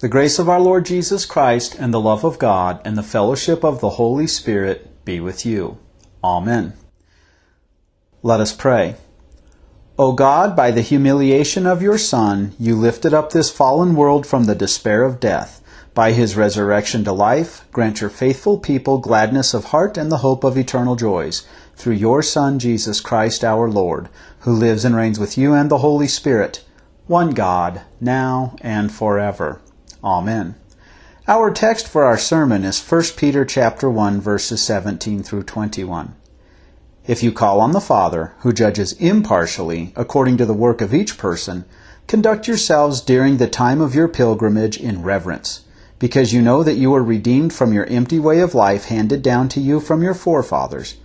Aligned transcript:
The 0.00 0.08
grace 0.08 0.38
of 0.38 0.48
our 0.48 0.60
Lord 0.60 0.86
Jesus 0.86 1.26
Christ, 1.26 1.74
and 1.74 1.92
the 1.92 2.00
love 2.00 2.22
of 2.22 2.38
God, 2.38 2.80
and 2.84 2.96
the 2.96 3.02
fellowship 3.02 3.64
of 3.64 3.80
the 3.80 3.90
Holy 3.90 4.28
Spirit 4.28 5.04
be 5.04 5.18
with 5.18 5.44
you. 5.44 5.78
Amen. 6.22 6.74
Let 8.22 8.38
us 8.38 8.54
pray. 8.54 8.94
O 9.98 10.12
God, 10.12 10.54
by 10.54 10.70
the 10.70 10.82
humiliation 10.82 11.66
of 11.66 11.82
your 11.82 11.98
Son, 11.98 12.54
you 12.60 12.76
lifted 12.76 13.12
up 13.12 13.32
this 13.32 13.50
fallen 13.50 13.96
world 13.96 14.24
from 14.24 14.44
the 14.44 14.54
despair 14.54 15.02
of 15.02 15.18
death. 15.18 15.60
By 15.94 16.12
his 16.12 16.36
resurrection 16.36 17.02
to 17.02 17.12
life, 17.12 17.64
grant 17.72 18.00
your 18.00 18.10
faithful 18.10 18.60
people 18.60 18.98
gladness 18.98 19.52
of 19.52 19.64
heart 19.66 19.96
and 19.98 20.12
the 20.12 20.18
hope 20.18 20.44
of 20.44 20.56
eternal 20.56 20.94
joys. 20.94 21.44
Through 21.74 21.94
your 21.94 22.22
Son, 22.22 22.60
Jesus 22.60 23.00
Christ 23.00 23.42
our 23.42 23.68
Lord, 23.68 24.08
who 24.40 24.52
lives 24.52 24.84
and 24.84 24.94
reigns 24.94 25.18
with 25.18 25.36
you 25.36 25.54
and 25.54 25.68
the 25.68 25.78
Holy 25.78 26.06
Spirit, 26.06 26.64
one 27.08 27.30
God, 27.30 27.80
now 28.00 28.54
and 28.60 28.92
forever. 28.92 29.60
Amen. 30.02 30.54
Our 31.26 31.50
text 31.50 31.88
for 31.88 32.04
our 32.04 32.16
sermon 32.16 32.64
is 32.64 32.80
1 32.80 33.02
Peter 33.16 33.44
chapter 33.44 33.90
1 33.90 34.20
verses 34.20 34.62
17 34.62 35.22
through 35.22 35.42
21. 35.42 36.14
If 37.06 37.22
you 37.22 37.32
call 37.32 37.60
on 37.60 37.72
the 37.72 37.80
Father, 37.80 38.34
who 38.40 38.52
judges 38.52 38.92
impartially 38.92 39.92
according 39.96 40.36
to 40.36 40.46
the 40.46 40.54
work 40.54 40.80
of 40.80 40.94
each 40.94 41.18
person, 41.18 41.64
conduct 42.06 42.46
yourselves 42.46 43.00
during 43.00 43.38
the 43.38 43.48
time 43.48 43.80
of 43.80 43.94
your 43.94 44.08
pilgrimage 44.08 44.78
in 44.78 45.02
reverence 45.02 45.64
because 45.98 46.32
you 46.32 46.40
know 46.40 46.62
that 46.62 46.76
you 46.76 46.90
were 46.90 47.02
redeemed 47.02 47.52
from 47.52 47.72
your 47.72 47.86
empty 47.86 48.18
way 48.18 48.40
of 48.40 48.54
life 48.54 48.84
handed 48.84 49.22
down 49.22 49.48
to 49.48 49.60
you 49.60 49.80
from 49.80 50.02
your 50.02 50.14
forefathers, 50.14 50.96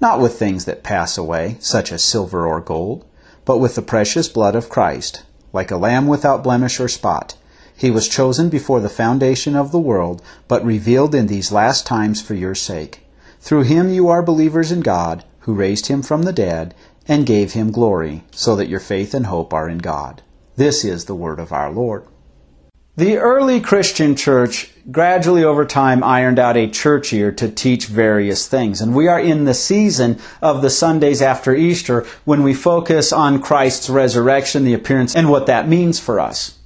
not 0.00 0.20
with 0.20 0.38
things 0.38 0.64
that 0.64 0.82
pass 0.82 1.16
away, 1.16 1.56
such 1.60 1.92
as 1.92 2.02
silver 2.02 2.46
or 2.46 2.60
gold, 2.60 3.04
but 3.44 3.58
with 3.58 3.76
the 3.76 3.82
precious 3.82 4.28
blood 4.28 4.56
of 4.56 4.68
Christ, 4.68 5.22
like 5.52 5.70
a 5.70 5.76
lamb 5.76 6.08
without 6.08 6.42
blemish 6.42 6.80
or 6.80 6.88
spot. 6.88 7.36
He 7.76 7.90
was 7.90 8.08
chosen 8.08 8.48
before 8.48 8.80
the 8.80 8.88
foundation 8.88 9.56
of 9.56 9.72
the 9.72 9.78
world, 9.78 10.22
but 10.46 10.64
revealed 10.64 11.14
in 11.14 11.26
these 11.26 11.52
last 11.52 11.86
times 11.86 12.22
for 12.22 12.34
your 12.34 12.54
sake. 12.54 13.00
Through 13.40 13.64
him 13.64 13.90
you 13.90 14.08
are 14.08 14.22
believers 14.22 14.70
in 14.70 14.80
God, 14.80 15.24
who 15.40 15.54
raised 15.54 15.88
him 15.88 16.02
from 16.02 16.22
the 16.22 16.32
dead 16.32 16.74
and 17.06 17.26
gave 17.26 17.52
him 17.52 17.72
glory, 17.72 18.24
so 18.30 18.56
that 18.56 18.68
your 18.68 18.80
faith 18.80 19.12
and 19.12 19.26
hope 19.26 19.52
are 19.52 19.68
in 19.68 19.78
God. 19.78 20.22
This 20.56 20.84
is 20.84 21.04
the 21.04 21.14
word 21.14 21.38
of 21.38 21.52
our 21.52 21.70
Lord. 21.70 22.04
The 22.96 23.18
early 23.18 23.60
Christian 23.60 24.14
church 24.14 24.70
gradually 24.88 25.42
over 25.42 25.64
time 25.64 26.04
ironed 26.04 26.38
out 26.38 26.56
a 26.56 26.70
church 26.70 27.12
year 27.12 27.32
to 27.32 27.50
teach 27.50 27.86
various 27.86 28.46
things. 28.46 28.80
And 28.80 28.94
we 28.94 29.08
are 29.08 29.18
in 29.18 29.44
the 29.44 29.54
season 29.54 30.20
of 30.40 30.62
the 30.62 30.70
Sundays 30.70 31.20
after 31.20 31.54
Easter 31.54 32.06
when 32.24 32.44
we 32.44 32.54
focus 32.54 33.12
on 33.12 33.42
Christ's 33.42 33.90
resurrection, 33.90 34.62
the 34.62 34.74
appearance, 34.74 35.16
and 35.16 35.28
what 35.28 35.46
that 35.46 35.68
means 35.68 35.98
for 35.98 36.20
us. 36.20 36.58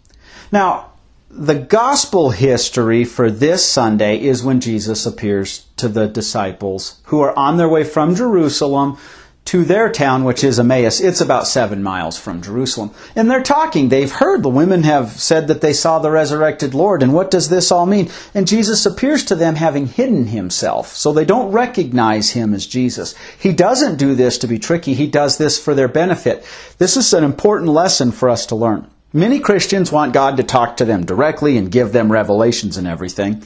Now, 0.53 0.88
the 1.31 1.55
gospel 1.55 2.31
history 2.31 3.05
for 3.05 3.31
this 3.31 3.69
Sunday 3.69 4.19
is 4.19 4.43
when 4.43 4.61
Jesus 4.61 5.05
appears 5.05 5.67
to 5.77 5.89
the 5.89 6.07
disciples 6.07 7.01
who 7.05 7.21
are 7.21 7.39
on 7.39 7.59
their 7.59 7.69
way 7.69 7.85
from 7.85 8.15
Jerusalem 8.15 8.97
to 9.45 9.65
their 9.65 9.91
town, 9.91 10.25
which 10.25 10.45
is 10.45 10.59
Emmaus. 10.59 11.01
It's 11.01 11.21
about 11.21 11.47
seven 11.47 11.83
miles 11.83 12.19
from 12.19 12.43
Jerusalem. 12.43 12.91
And 13.17 13.31
they're 13.31 13.43
talking. 13.43 13.89
They've 13.89 14.11
heard 14.11 14.43
the 14.43 14.51
women 14.51 14.83
have 14.83 15.11
said 15.13 15.49
that 15.49 15.63
they 15.63 15.73
saw 15.73 15.99
the 15.99 16.11
resurrected 16.11 16.75
Lord. 16.75 17.03
And 17.03 17.15
what 17.15 17.31
does 17.31 17.49
this 17.49 17.71
all 17.71 17.87
mean? 17.87 18.11
And 18.35 18.47
Jesus 18.47 18.85
appears 18.85 19.25
to 19.25 19.35
them 19.35 19.55
having 19.55 19.87
hidden 19.87 20.27
himself. 20.27 20.89
So 20.89 21.13
they 21.13 21.25
don't 21.25 21.53
recognize 21.53 22.31
him 22.31 22.53
as 22.53 22.67
Jesus. 22.67 23.15
He 23.39 23.53
doesn't 23.53 23.97
do 23.97 24.15
this 24.15 24.37
to 24.39 24.47
be 24.47 24.59
tricky. 24.59 24.93
He 24.93 25.07
does 25.07 25.39
this 25.39 25.63
for 25.63 25.75
their 25.75 25.89
benefit. 25.89 26.45
This 26.77 26.97
is 26.97 27.13
an 27.15 27.25
important 27.25 27.71
lesson 27.71 28.13
for 28.13 28.29
us 28.29 28.45
to 28.47 28.55
learn. 28.55 28.91
Many 29.13 29.41
Christians 29.41 29.91
want 29.91 30.13
God 30.13 30.37
to 30.37 30.43
talk 30.43 30.77
to 30.77 30.85
them 30.85 31.07
directly 31.07 31.57
and 31.57 31.73
give 31.73 31.93
them 31.93 32.13
revelations 32.13 32.77
and 32.77 32.87
everything. 32.87 33.43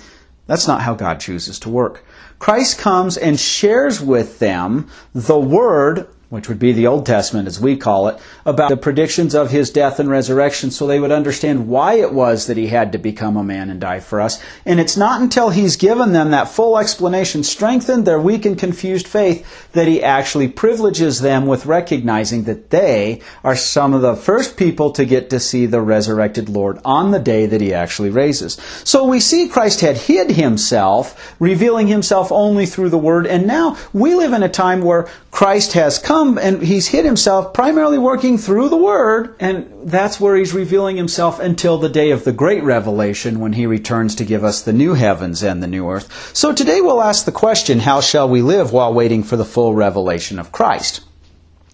That's 0.49 0.67
not 0.67 0.83
how 0.83 0.95
God 0.95 1.21
chooses 1.21 1.61
to 1.61 1.69
work. 1.69 2.05
Christ 2.41 2.79
comes 2.79 3.17
and 3.17 3.39
shares 3.39 4.01
with 4.01 4.41
them 4.41 4.89
the 5.15 5.39
Word 5.39 6.09
which 6.33 6.49
would 6.49 6.59
be 6.59 6.73
the 6.73 6.87
Old 6.87 7.05
Testament 7.05 7.47
as 7.47 7.61
we 7.61 7.77
call 7.77 8.09
it, 8.09 8.19
about 8.47 8.71
the 8.71 8.77
predictions 8.79 9.35
of 9.35 9.51
his 9.51 9.69
death 9.69 10.01
and 10.01 10.09
resurrection 10.09 10.71
so 10.71 10.87
they 10.87 10.99
would 10.99 11.13
understand 11.13 11.69
why 11.69 11.97
it 11.97 12.11
was 12.11 12.47
that 12.47 12.57
he 12.57 12.69
had 12.69 12.93
to 12.93 12.99
become 12.99 13.37
a 13.37 13.45
man 13.45 13.69
and 13.69 13.79
die 13.79 14.01
for 14.01 14.19
us. 14.19 14.43
And 14.65 14.81
it's 14.81 14.97
not 14.97 15.21
until 15.21 15.51
he's 15.51 15.77
given 15.77 16.15
them 16.15 16.31
that 16.31 16.49
full 16.49 16.79
explanation, 16.79 17.45
strengthened 17.45 18.07
their 18.07 18.19
weak 18.19 18.47
and 18.47 18.59
confused 18.59 19.07
faith, 19.07 19.71
that 19.73 19.87
he 19.87 20.03
actually 20.03 20.49
privileges 20.49 21.21
them 21.21 21.45
with 21.45 21.67
recognizing 21.67 22.45
that 22.45 22.71
they 22.71 23.21
are 23.45 23.55
some 23.55 23.93
of 23.93 24.01
the 24.01 24.17
first 24.17 24.57
people 24.57 24.91
to 24.93 25.05
get 25.05 25.29
to 25.29 25.39
see 25.39 25.67
the 25.67 25.83
resurrected 25.83 26.49
Lord 26.49 26.79
on 26.83 27.11
the 27.11 27.19
day 27.19 27.45
that 27.45 27.61
he 27.61 27.75
actually 27.75 28.09
raises. 28.09 28.55
So 28.85 29.05
we 29.05 29.21
see 29.21 29.49
Christ 29.49 29.83
had 29.83 29.99
hid 29.99 30.31
himself, 30.31 31.37
revealing 31.39 31.89
himself 31.89 32.33
only 32.33 32.65
through 32.65 32.89
the 32.89 32.97
Word, 32.97 33.27
and 33.27 33.47
now 33.47 33.77
we 33.93 34.15
live 34.15 34.33
in 34.33 34.43
a 34.43 34.49
time 34.49 34.81
where 34.81 35.09
Christ 35.31 35.75
has 35.75 35.99
come 35.99 36.22
come 36.23 36.39
and 36.39 36.63
he's 36.63 36.89
hid 36.89 37.05
himself 37.05 37.53
primarily 37.53 37.99
working 37.99 38.39
through 38.39 38.69
the 38.69 38.77
Word, 38.77 39.35
and 39.41 39.69
that's 39.85 40.21
where 40.21 40.37
he's 40.37 40.55
revealing 40.55 40.97
himself 40.97 41.41
until 41.41 41.79
the 41.79 41.89
day 41.89 42.11
of 42.11 42.25
the 42.25 42.33
great 42.33 42.63
revelation 42.63 43.41
when 43.41 43.55
he 43.55 43.67
returns 43.67 44.15
to 44.15 44.25
give 44.25 44.45
us 44.45 44.63
the 44.63 44.73
new 44.73 44.95
heavens 44.95 45.43
and 45.43 45.63
the 45.63 45.67
new 45.67 45.89
earth. 45.91 46.35
So 46.35 46.53
today 46.53 46.81
we'll 46.81 47.03
ask 47.03 47.25
the 47.25 47.33
question 47.33 47.81
how 47.81 48.01
shall 48.01 48.29
we 48.29 48.43
live 48.43 48.73
while 48.73 48.95
waiting 48.95 49.23
for 49.25 49.37
the 49.37 49.45
full 49.45 49.75
revelation 49.75 50.39
of 50.39 50.53
Christ? 50.53 51.01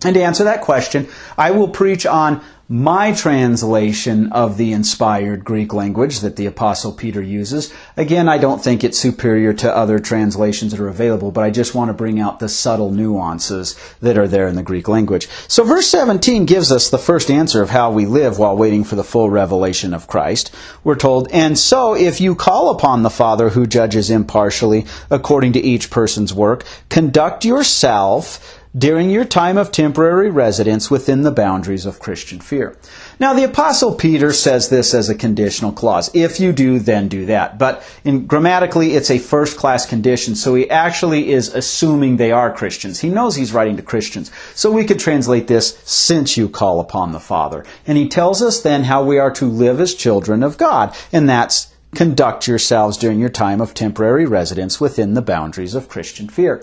And 0.05 0.15
to 0.15 0.23
answer 0.23 0.45
that 0.45 0.63
question, 0.63 1.09
I 1.37 1.51
will 1.51 1.69
preach 1.69 2.07
on 2.07 2.41
my 2.71 3.13
translation 3.13 4.31
of 4.31 4.59
the 4.59 4.73
inspired 4.73 5.43
Greek 5.43 5.73
language 5.73 6.21
that 6.21 6.37
the 6.37 6.45
Apostle 6.45 6.93
Peter 6.93 7.23
uses. 7.23 7.73
Again, 7.97 8.29
I 8.29 8.37
don't 8.37 8.63
think 8.63 8.85
it's 8.85 8.99
superior 8.99 9.55
to 9.55 9.75
other 9.75 9.99
translations 9.99 10.73
that 10.73 10.81
are 10.81 10.89
available, 10.89 11.31
but 11.31 11.45
I 11.45 11.51
just 11.51 11.75
want 11.75 11.89
to 11.89 11.95
bring 11.95 12.21
out 12.21 12.41
the 12.41 12.49
subtle 12.49 12.91
nuances 12.91 13.75
that 14.01 14.19
are 14.19 14.29
there 14.29 14.47
in 14.47 14.55
the 14.55 14.63
Greek 14.63 14.87
language. 14.87 15.29
So 15.49 15.65
verse 15.65 15.89
17 15.89 16.45
gives 16.45 16.71
us 16.71 16.91
the 16.91 16.99
first 16.99 17.31
answer 17.31 17.63
of 17.63 17.71
how 17.71 17.91
we 17.91 18.05
live 18.05 18.39
while 18.39 18.57
waiting 18.57 18.85
for 18.85 18.97
the 18.97 19.05
full 19.05 19.31
revelation 19.31 19.95
of 19.95 20.07
Christ. 20.07 20.55
We're 20.85 20.95
told, 20.95 21.33
And 21.33 21.59
so 21.59 21.95
if 21.95 22.21
you 22.21 22.35
call 22.35 22.69
upon 22.69 23.03
the 23.03 23.09
Father 23.09 23.49
who 23.49 23.67
judges 23.67 24.11
impartially 24.11 24.85
according 25.09 25.55
to 25.55 25.61
each 25.61 25.91
person's 25.91 26.35
work, 26.35 26.67
conduct 26.91 27.47
yourself 27.47 28.58
during 28.77 29.11
your 29.11 29.25
time 29.25 29.57
of 29.57 29.73
temporary 29.73 30.31
residence 30.31 30.91
within 30.91 31.23
the 31.23 31.31
boundaries 31.31 31.87
of 31.87 31.99
Christian 31.99 32.41
fear. 32.41 32.77
Now, 33.19 33.35
the 33.35 33.45
Apostle 33.45 33.95
Peter 33.95 34.33
says 34.33 34.69
this 34.69 34.95
as 34.95 35.09
a 35.09 35.15
conditional 35.15 35.73
clause. 35.73 36.11
If 36.15 36.39
you 36.39 36.53
do, 36.53 36.79
then 36.79 37.09
do 37.09 37.27
that. 37.27 37.59
But 37.59 37.83
in, 38.05 38.27
grammatically, 38.27 38.95
it's 38.95 39.11
a 39.11 39.19
first 39.19 39.57
class 39.57 39.87
condition, 39.87 40.35
so 40.35 40.55
he 40.55 40.69
actually 40.71 41.31
is 41.31 41.55
assuming 41.55 42.17
they 42.17 42.33
are 42.33 42.53
Christians. 42.53 43.01
He 43.01 43.09
knows 43.09 43.37
he's 43.37 43.53
writing 43.53 43.77
to 43.77 43.83
Christians. 43.83 44.31
So 44.55 44.71
we 44.71 44.85
could 44.85 44.99
translate 44.99 45.47
this, 45.47 45.79
since 45.85 46.37
you 46.37 46.49
call 46.49 46.81
upon 46.81 47.13
the 47.13 47.21
Father. 47.21 47.65
And 47.87 47.97
he 47.99 48.09
tells 48.09 48.43
us 48.43 48.61
then 48.61 48.85
how 48.85 49.05
we 49.05 49.19
are 49.19 49.33
to 49.33 49.47
live 49.47 49.81
as 49.81 49.95
children 49.95 50.43
of 50.43 50.59
God. 50.59 50.95
And 51.13 51.29
that's 51.29 51.73
conduct 51.95 52.47
yourselves 52.47 52.99
during 52.99 53.19
your 53.19 53.31
time 53.31 53.61
of 53.61 53.73
temporary 53.75 54.27
residence 54.27 54.81
within 54.81 55.15
the 55.15 55.23
boundaries 55.23 55.75
of 55.75 55.89
Christian 55.89 56.29
fear. 56.29 56.63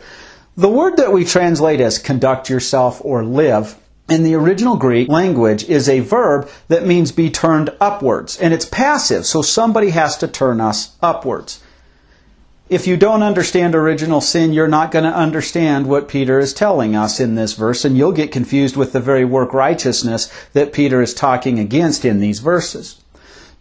The 0.58 0.70
word 0.70 0.96
that 0.98 1.12
we 1.12 1.26
translate 1.26 1.82
as 1.82 1.98
conduct 1.98 2.50
yourself 2.50 3.02
or 3.04 3.26
live 3.26 3.78
in 4.08 4.24
the 4.24 4.36
original 4.36 4.78
Greek 4.78 5.10
language 5.10 5.66
is 5.66 5.90
a 5.90 6.00
verb 6.00 6.50
that 6.70 6.86
means 6.86 7.12
be 7.12 7.30
turned 7.30 7.72
upwards. 7.82 8.40
And 8.40 8.54
it's 8.54 8.64
passive, 8.64 9.26
so 9.26 9.42
somebody 9.42 9.90
has 9.90 10.18
to 10.20 10.30
turn 10.30 10.62
us 10.62 10.96
upwards. 11.02 11.62
If 12.70 12.88
you 12.88 12.96
don't 12.96 13.22
understand 13.22 13.76
original 13.76 14.22
sin, 14.22 14.54
you're 14.54 14.68
not 14.68 14.92
going 14.92 15.04
to 15.04 15.14
understand 15.14 15.88
what 15.88 16.08
Peter 16.08 16.40
is 16.40 16.54
telling 16.54 16.96
us 16.96 17.20
in 17.20 17.36
this 17.36 17.54
verse, 17.54 17.84
and 17.84 17.98
you'll 17.98 18.14
get 18.14 18.32
confused 18.32 18.78
with 18.78 18.94
the 18.94 19.02
very 19.02 19.26
work 19.26 19.54
righteousness 19.54 20.32
that 20.54 20.72
Peter 20.72 21.02
is 21.02 21.14
talking 21.14 21.60
against 21.60 22.06
in 22.06 22.20
these 22.20 22.40
verses. 22.40 23.02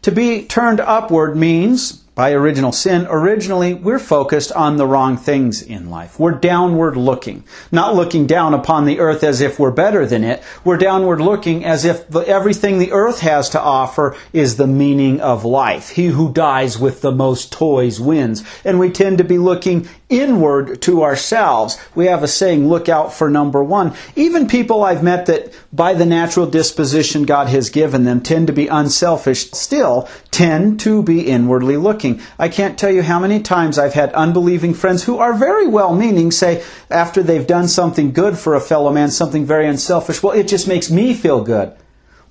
To 0.03 0.12
be 0.12 0.44
turned 0.44 0.78
upward 0.78 1.37
means 1.37 2.03
by 2.15 2.33
original 2.33 2.71
sin, 2.71 3.07
originally 3.11 3.75
we're 3.75 3.99
focused 3.99 4.53
on 4.53 4.77
the 4.77 4.87
wrong 4.87 5.16
things 5.16 5.61
in 5.63 5.91
life. 5.91 6.19
We're 6.19 6.33
downward 6.33 6.97
looking, 6.97 7.43
not 7.72 7.97
looking 7.97 8.27
down 8.27 8.55
upon 8.55 8.84
the 8.84 9.01
earth 9.01 9.25
as 9.25 9.41
if 9.41 9.59
we're 9.59 9.72
better 9.72 10.07
than 10.07 10.22
it. 10.22 10.43
We're 10.65 10.77
downward 10.77 11.21
looking 11.21 11.65
as 11.65 11.84
if 11.84 12.09
the, 12.09 12.21
everything 12.21 12.78
the 12.78 12.93
earth 12.93 13.21
has 13.21 13.51
to 13.51 13.61
offer 13.61 14.16
is 14.33 14.57
the 14.57 14.69
meaning 14.69 15.21
of 15.21 15.45
life. 15.45 15.91
He 15.91 16.07
who 16.07 16.33
dies 16.33 16.78
with 16.78 17.01
the 17.01 17.13
most 17.13 17.53
toys 17.53 18.01
wins. 18.01 18.45
And 18.65 18.78
we 18.78 18.91
tend 18.91 19.19
to 19.19 19.25
be 19.25 19.39
looking 19.39 19.89
inward 20.09 20.81
to 20.83 21.03
ourselves. 21.03 21.78
We 21.95 22.07
have 22.07 22.22
a 22.22 22.28
saying, 22.28 22.69
look 22.69 22.89
out 22.89 23.13
for 23.13 23.28
number 23.28 23.65
one. 23.65 23.95
Even 24.15 24.47
people 24.47 24.84
I've 24.84 25.03
met 25.03 25.27
that 25.27 25.53
by 25.72 25.95
the 25.95 26.07
natural 26.07 26.47
disposition 26.47 27.25
God 27.25 27.49
has 27.49 27.71
given 27.71 28.05
them 28.05 28.21
tend 28.21 28.47
to 28.47 28.53
be 28.53 28.69
unselfish 28.69 29.51
still 29.51 30.09
tend 30.34 30.81
to 30.81 31.01
be 31.01 31.21
inwardly 31.28 31.77
looking. 31.77 32.21
I 32.41 32.48
can't 32.48 32.77
tell 32.77 32.91
you 32.91 33.03
how 33.03 33.21
many 33.21 33.39
times 33.41 33.78
I've 33.78 33.95
had 33.95 34.13
unbelieving 34.15 34.75
friends 34.75 35.04
who 35.04 35.19
are 35.19 35.33
very 35.33 35.69
well 35.69 35.95
meaning 35.95 36.33
say 36.33 36.65
after 36.91 37.22
they've 37.22 37.47
done 37.47 37.69
something 37.69 38.13
good 38.13 38.36
for 38.36 38.57
a 38.57 38.60
fellow 38.60 38.92
man, 38.92 39.13
something 39.13 39.47
very 39.47 39.69
unselfish, 39.69 40.25
well, 40.25 40.33
it 40.33 40.48
just 40.48 40.66
makes 40.66 40.91
me 40.91 41.15
feel 41.15 41.45
good. 41.45 41.72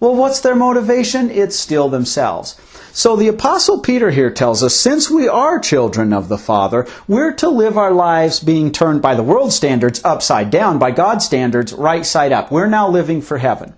Well, 0.02 0.16
what's 0.16 0.42
their 0.42 0.54
motivation? 0.54 1.32
It's 1.32 1.56
still 1.56 1.88
themselves. 1.88 2.60
So 2.92 3.16
the 3.16 3.30
apostle 3.30 3.80
Peter 3.80 4.12
here 4.12 4.30
tells 4.30 4.64
us, 4.64 4.76
since 4.76 5.10
we 5.10 5.30
are 5.30 5.58
children 5.58 6.12
of 6.12 6.28
the 6.28 6.38
Father, 6.38 6.86
we're 7.08 7.32
to 7.36 7.48
live 7.48 7.78
our 7.78 7.94
lives 7.94 8.42
being 8.42 8.74
turned 8.74 9.02
by 9.02 9.16
the 9.16 9.24
world 9.24 9.54
standards 9.54 10.04
upside 10.04 10.52
down, 10.52 10.78
by 10.78 10.92
God's 10.92 11.24
standards 11.24 11.72
right 11.72 12.06
side 12.06 12.34
up. 12.34 12.52
We're 12.52 12.68
now 12.68 12.90
living 12.90 13.22
for 13.22 13.38
heaven. 13.38 13.76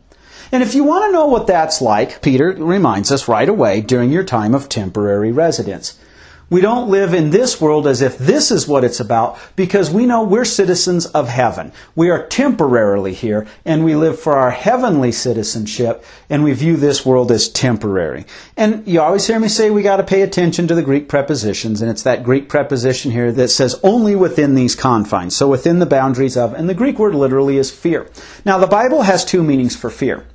And 0.51 0.63
if 0.63 0.75
you 0.75 0.83
want 0.83 1.06
to 1.06 1.12
know 1.12 1.27
what 1.27 1.47
that's 1.47 1.81
like, 1.81 2.21
Peter 2.21 2.51
reminds 2.51 3.12
us 3.12 3.27
right 3.27 3.47
away 3.47 3.81
during 3.81 4.12
your 4.12 4.24
time 4.24 4.53
of 4.53 4.69
temporary 4.69 5.31
residence. 5.31 6.00
We 6.47 6.62
don't 6.62 6.92
live 6.92 7.15
in 7.15 7.31
this 7.31 7.59
world 7.59 7.88
as 7.88 8.03
if 8.03 8.19
this 8.19 8.51
is 8.51 8.68
what 8.68 8.83
it's 8.83 9.00
about 9.00 9.39
because 9.56 9.89
we 9.89 10.06
know 10.06 10.24
we're 10.24 10.45
citizens 10.45 11.07
of 11.07 11.27
heaven. 11.27 11.71
We 11.95 12.12
are 12.12 12.27
temporarily 12.27 13.15
here 13.15 13.47
and 13.65 13.83
we 13.83 13.95
live 13.95 14.19
for 14.19 14.33
our 14.38 14.51
heavenly 14.51 15.12
citizenship 15.12 16.06
and 16.30 16.44
we 16.44 16.53
view 16.53 16.75
this 16.77 17.03
world 17.03 17.31
as 17.31 17.50
temporary. 17.50 18.25
And 18.56 18.88
you 18.88 19.01
always 19.01 19.25
hear 19.25 19.39
me 19.39 19.47
say 19.47 19.71
we 19.71 19.81
got 19.81 19.97
to 19.97 20.03
pay 20.03 20.21
attention 20.21 20.68
to 20.68 20.75
the 20.75 20.83
Greek 20.83 21.09
prepositions 21.09 21.81
and 21.81 21.89
it's 21.89 22.03
that 22.03 22.24
Greek 22.24 22.47
preposition 22.47 23.09
here 23.09 23.31
that 23.31 23.47
says 23.47 23.80
only 23.81 24.15
within 24.15 24.53
these 24.53 24.75
confines. 24.75 25.36
So 25.36 25.50
within 25.50 25.80
the 25.80 25.88
boundaries 25.88 26.38
of, 26.38 26.53
and 26.53 26.69
the 26.69 26.75
Greek 26.75 27.00
word 27.00 27.15
literally 27.15 27.57
is 27.57 27.71
fear. 27.71 28.07
Now 28.45 28.59
the 28.59 28.68
Bible 28.68 29.01
has 29.01 29.25
two 29.25 29.44
meanings 29.44 29.75
for 29.75 29.89
fear. 29.89 30.27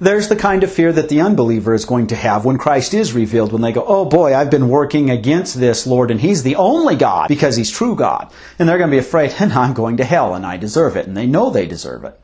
There's 0.00 0.28
the 0.28 0.36
kind 0.36 0.62
of 0.62 0.70
fear 0.70 0.92
that 0.92 1.08
the 1.08 1.20
unbeliever 1.20 1.74
is 1.74 1.84
going 1.84 2.06
to 2.08 2.16
have 2.16 2.44
when 2.44 2.56
Christ 2.56 2.94
is 2.94 3.12
revealed, 3.12 3.52
when 3.52 3.62
they 3.62 3.72
go, 3.72 3.84
oh 3.84 4.04
boy, 4.04 4.32
I've 4.32 4.50
been 4.50 4.68
working 4.68 5.10
against 5.10 5.58
this 5.58 5.88
Lord, 5.88 6.12
and 6.12 6.20
He's 6.20 6.44
the 6.44 6.54
only 6.54 6.94
God 6.94 7.26
because 7.26 7.56
He's 7.56 7.70
true 7.70 7.96
God. 7.96 8.32
And 8.58 8.68
they're 8.68 8.78
going 8.78 8.90
to 8.90 8.94
be 8.94 8.98
afraid, 8.98 9.34
and 9.40 9.52
I'm 9.52 9.74
going 9.74 9.96
to 9.96 10.04
hell, 10.04 10.34
and 10.34 10.46
I 10.46 10.56
deserve 10.56 10.96
it. 10.96 11.08
And 11.08 11.16
they 11.16 11.26
know 11.26 11.50
they 11.50 11.66
deserve 11.66 12.04
it. 12.04 12.18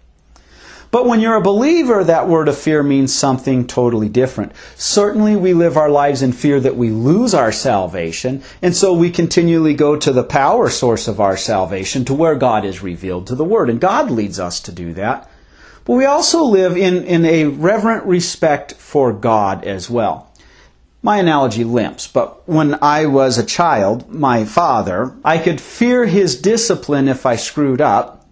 But 0.93 1.07
when 1.07 1.19
you're 1.19 1.35
a 1.35 1.43
believer, 1.43 2.05
that 2.05 2.29
word 2.29 2.47
of 2.47 2.57
fear 2.57 2.85
means 2.85 3.13
something 3.13 3.67
totally 3.67 4.09
different. 4.09 4.53
Certainly, 4.77 5.35
we 5.35 5.53
live 5.53 5.77
our 5.77 5.91
lives 5.91 6.23
in 6.23 6.31
fear 6.31 6.61
that 6.61 6.77
we 6.77 6.91
lose 6.91 7.35
our 7.35 7.51
salvation, 7.51 8.45
and 8.63 8.77
so 8.77 8.95
we 8.95 9.11
continually 9.11 9.75
go 9.75 9.97
to 9.97 10.13
the 10.13 10.23
power 10.23 10.71
source 10.71 11.09
of 11.09 11.21
our 11.21 11.37
salvation, 11.37 12.05
to 12.05 12.15
where 12.15 12.37
God 12.37 12.65
is 12.65 12.85
revealed, 12.85 13.27
to 13.27 13.35
the 13.35 13.43
Word. 13.43 13.69
And 13.69 13.81
God 13.81 14.13
leads 14.13 14.39
us 14.39 14.61
to 14.61 14.71
do 14.71 14.93
that. 14.93 15.29
But 15.85 15.95
we 15.95 16.07
also 16.07 16.45
live 16.45 16.77
in, 16.77 17.05
in 17.05 17.25
a 17.25 17.47
reverent 17.47 18.05
respect 18.07 18.75
for 18.75 19.13
God 19.13 19.65
as 19.65 19.91
well. 19.91 20.31
My 21.03 21.19
analogy 21.19 21.65
limps, 21.65 22.07
but 22.07 22.49
when 22.49 22.79
I 22.81 23.05
was 23.05 23.37
a 23.37 23.45
child, 23.45 24.11
my 24.11 24.47
father, 24.47 25.15
I 25.23 25.37
could 25.37 25.61
fear 25.61 26.07
his 26.07 26.41
discipline 26.41 27.09
if 27.09 27.27
I 27.27 27.37
screwed 27.37 27.83
up, 27.83 28.27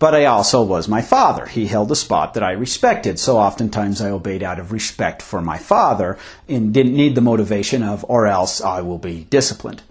but 0.00 0.12
I 0.12 0.24
also 0.24 0.62
was 0.64 0.88
my 0.88 1.02
father. 1.02 1.46
He 1.46 1.66
held 1.66 1.92
a 1.92 1.94
spot 1.94 2.34
that 2.34 2.42
I 2.42 2.52
respected, 2.52 3.20
so 3.20 3.38
oftentimes 3.38 4.00
I 4.00 4.10
obeyed 4.10 4.42
out 4.42 4.58
of 4.58 4.72
respect 4.72 5.22
for 5.22 5.40
my 5.40 5.58
father 5.58 6.18
and 6.48 6.74
didn't 6.74 6.96
need 6.96 7.14
the 7.14 7.20
motivation 7.20 7.84
of, 7.84 8.04
or 8.08 8.26
else 8.26 8.60
I 8.60 8.80
will 8.80 8.98
be 8.98 9.28
disciplined. 9.30 9.82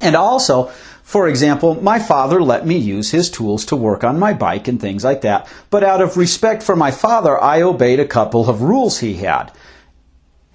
And 0.00 0.16
also, 0.16 0.72
for 1.10 1.26
example, 1.26 1.74
my 1.82 1.98
father 1.98 2.40
let 2.40 2.64
me 2.64 2.76
use 2.76 3.10
his 3.10 3.28
tools 3.30 3.64
to 3.64 3.74
work 3.74 4.04
on 4.04 4.20
my 4.20 4.32
bike 4.32 4.68
and 4.68 4.80
things 4.80 5.02
like 5.02 5.22
that, 5.22 5.48
but 5.68 5.82
out 5.82 6.00
of 6.00 6.16
respect 6.16 6.62
for 6.62 6.76
my 6.76 6.92
father, 6.92 7.36
I 7.42 7.62
obeyed 7.62 7.98
a 7.98 8.06
couple 8.06 8.48
of 8.48 8.62
rules 8.62 9.00
he 9.00 9.14
had. 9.14 9.50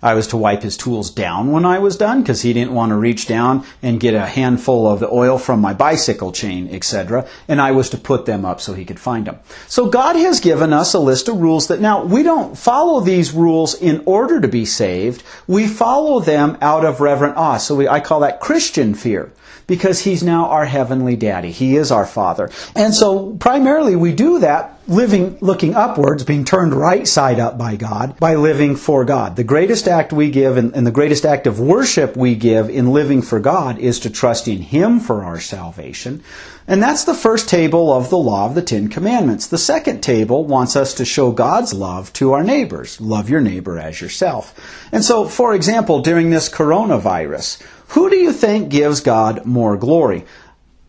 I 0.02 0.14
was 0.14 0.28
to 0.28 0.38
wipe 0.38 0.64
his 0.64 0.78
tools 0.78 1.12
down 1.12 1.52
when 1.52 1.66
I 1.66 1.80
was 1.80 1.98
done 1.98 2.22
because 2.22 2.42
he 2.42 2.54
didn't 2.54 2.74
want 2.74 2.92
to 2.92 2.96
reach 2.96 3.28
down 3.28 3.66
and 3.84 4.00
get 4.00 4.14
a 4.14 4.26
handful 4.26 4.88
of 4.88 5.02
the 5.02 5.10
oil 5.10 5.38
from 5.38 5.60
my 5.60 5.74
bicycle 5.74 6.32
chain, 6.32 6.70
etc. 6.74 7.28
And 7.50 7.60
I 7.60 7.72
was 7.72 7.90
to 7.90 7.98
put 7.98 8.26
them 8.26 8.46
up 8.46 8.62
so 8.62 8.74
he 8.74 8.86
could 8.86 9.00
find 9.00 9.28
them. 9.28 9.40
So 9.68 9.90
God 9.90 10.16
has 10.16 10.40
given 10.40 10.72
us 10.72 10.94
a 10.94 11.00
list 11.00 11.28
of 11.28 11.42
rules 11.42 11.68
that 11.68 11.82
now 11.82 12.06
we 12.06 12.24
don't 12.24 12.58
follow 12.58 13.02
these 13.02 13.34
rules 13.34 13.74
in 13.74 14.04
order 14.06 14.40
to 14.40 14.48
be 14.48 14.64
saved. 14.64 15.22
We 15.48 15.68
follow 15.68 16.22
them 16.22 16.58
out 16.62 16.86
of 16.86 17.02
reverent 17.02 17.36
awe. 17.36 17.58
So 17.58 17.76
we, 17.76 17.90
I 17.90 18.00
call 18.00 18.22
that 18.22 18.40
Christian 18.40 18.94
fear 18.94 19.34
because 19.68 20.02
he's 20.02 20.24
now 20.24 20.50
our 20.50 20.66
heavenly 20.66 21.16
daddy. 21.16 21.52
He 21.52 21.76
is 21.76 21.92
our 21.92 22.06
father. 22.06 22.50
And 22.76 22.94
so 22.94 23.34
primarily 23.38 23.96
we 23.96 24.14
do 24.14 24.40
that 24.40 24.76
living, 24.88 25.38
looking 25.42 25.74
upwards, 25.74 26.24
being 26.24 26.46
turned 26.46 26.74
right 26.74 27.08
side 27.08 27.40
up 27.40 27.58
by 27.58 27.76
God, 27.76 28.20
by 28.20 28.36
living 28.36 28.76
for 28.76 29.04
God. 29.06 29.36
The 29.36 29.44
greatest 29.44 29.88
act 29.88 30.14
we 30.14 30.30
give 30.30 30.58
and, 30.58 30.76
and, 30.76 30.86
the 30.86 30.92
greatest 30.92 31.26
act 31.26 31.48
of 31.48 31.60
worship 31.60 32.16
we 32.16 32.36
give 32.36 32.70
in 32.70 32.92
living 32.92 33.22
for 33.22 33.40
God 33.40 33.80
is 33.80 34.00
to 34.02 34.10
trust 34.10 34.48
in 34.48 34.62
Him 34.62 35.00
for 35.00 35.24
our 35.24 35.40
salvation. 35.40 36.24
And 36.68 36.82
that's 36.82 37.04
the 37.04 37.14
first 37.14 37.48
table 37.48 37.94
of 37.94 38.10
the 38.10 38.18
law 38.18 38.46
of 38.46 38.56
the 38.56 38.62
Ten 38.62 38.88
Commandments. 38.88 39.48
The 39.48 39.58
second 39.58 40.02
table 40.02 40.46
wants 40.46 40.76
us 40.76 40.96
to 40.96 41.06
show 41.06 41.32
God's 41.32 41.74
love 41.74 42.12
to 42.14 42.34
our 42.34 42.44
neighbors. 42.44 43.00
Love 43.00 43.30
your 43.30 43.42
neighbor 43.42 43.78
as 43.78 44.02
yourself. 44.02 44.90
And 44.92 45.04
so, 45.04 45.26
for 45.26 45.54
example, 45.54 46.02
during 46.02 46.32
this 46.32 46.50
coronavirus, 46.50 47.62
who 47.96 48.10
do 48.10 48.18
you 48.18 48.34
think 48.34 48.68
gives 48.68 49.00
God 49.00 49.46
more 49.46 49.78
glory? 49.78 50.26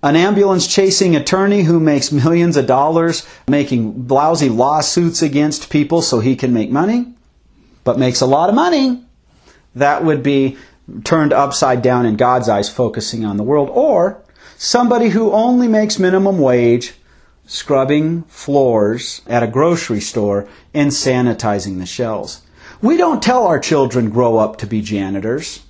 An 0.03 0.17
ambulance 0.17 0.67
chasing 0.67 1.15
attorney 1.15 1.63
who 1.63 1.79
makes 1.79 2.11
millions 2.11 2.57
of 2.57 2.67
dollars 2.67 3.25
making 3.47 4.09
lousy 4.09 4.49
lawsuits 4.49 5.23
against 5.23 5.71
people 5.71 6.03
so 6.03 6.19
he 6.19 6.35
can 6.35 6.53
make 6.53 6.69
money, 6.69 7.15
but 7.85 7.97
makes 7.97 8.21
a 8.21 8.27
lot 8.27 8.49
of 8.49 8.57
money. 8.57 9.05
That 9.77 10.05
would 10.05 10.25
be 10.25 10.59
turned 11.05 11.33
upside 11.33 11.81
down 11.81 12.07
in 12.07 12.17
God's 12.17 12.49
eyes, 12.49 12.69
focusing 12.69 13.25
on 13.25 13.37
the 13.37 13.45
world. 13.45 13.71
Or 13.73 14.21
somebody 14.57 15.11
who 15.11 15.31
only 15.31 15.69
makes 15.69 16.01
minimum 16.01 16.41
wage, 16.41 16.95
scrubbing 17.47 18.25
floors 18.25 19.23
at 19.29 19.45
a 19.45 19.47
grocery 19.47 20.01
store 20.01 20.49
and 20.75 20.91
sanitizing 20.91 21.79
the 21.79 21.87
shelves. 21.87 22.43
We 22.83 22.97
don't 22.97 23.23
tell 23.23 23.47
our 23.47 23.61
children 23.61 24.11
grow 24.11 24.39
up 24.39 24.57
to 24.59 24.67
be 24.67 24.83
janitors 24.83 25.63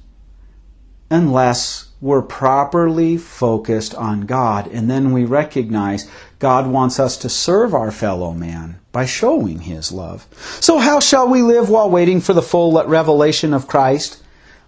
unless 1.10 1.88
we're 2.00 2.22
properly 2.22 3.16
focused 3.16 3.94
on 3.94 4.22
God. 4.22 4.66
And 4.68 4.90
then 4.90 5.12
we 5.12 5.24
recognize 5.24 6.10
God 6.38 6.66
wants 6.66 7.00
us 7.00 7.16
to 7.18 7.28
serve 7.28 7.74
our 7.74 7.90
fellow 7.90 8.32
man 8.32 8.78
by 8.92 9.06
showing 9.06 9.60
his 9.60 9.92
love. 9.92 10.26
So, 10.60 10.78
how 10.78 11.00
shall 11.00 11.28
we 11.28 11.42
live 11.42 11.68
while 11.68 11.90
waiting 11.90 12.20
for 12.20 12.32
the 12.32 12.42
full 12.42 12.82
revelation 12.84 13.54
of 13.54 13.68
Christ? 13.68 14.22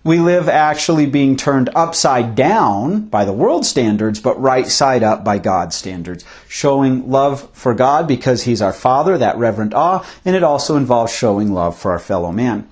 We 0.04 0.20
live 0.20 0.48
actually 0.48 1.06
being 1.06 1.36
turned 1.36 1.70
upside 1.74 2.34
down 2.34 3.08
by 3.08 3.24
the 3.24 3.32
world 3.32 3.66
standards, 3.66 4.20
but 4.20 4.40
right 4.40 4.66
side 4.66 5.02
up 5.02 5.24
by 5.24 5.38
God's 5.38 5.76
standards. 5.76 6.24
Showing 6.48 7.10
love 7.10 7.50
for 7.52 7.74
God 7.74 8.06
because 8.06 8.44
He's 8.44 8.62
our 8.62 8.72
Father, 8.72 9.18
that 9.18 9.36
reverent 9.36 9.74
awe, 9.74 10.06
and 10.24 10.36
it 10.36 10.42
also 10.42 10.76
involves 10.76 11.12
showing 11.12 11.52
love 11.52 11.76
for 11.76 11.90
our 11.90 11.98
fellow 11.98 12.32
man. 12.32 12.68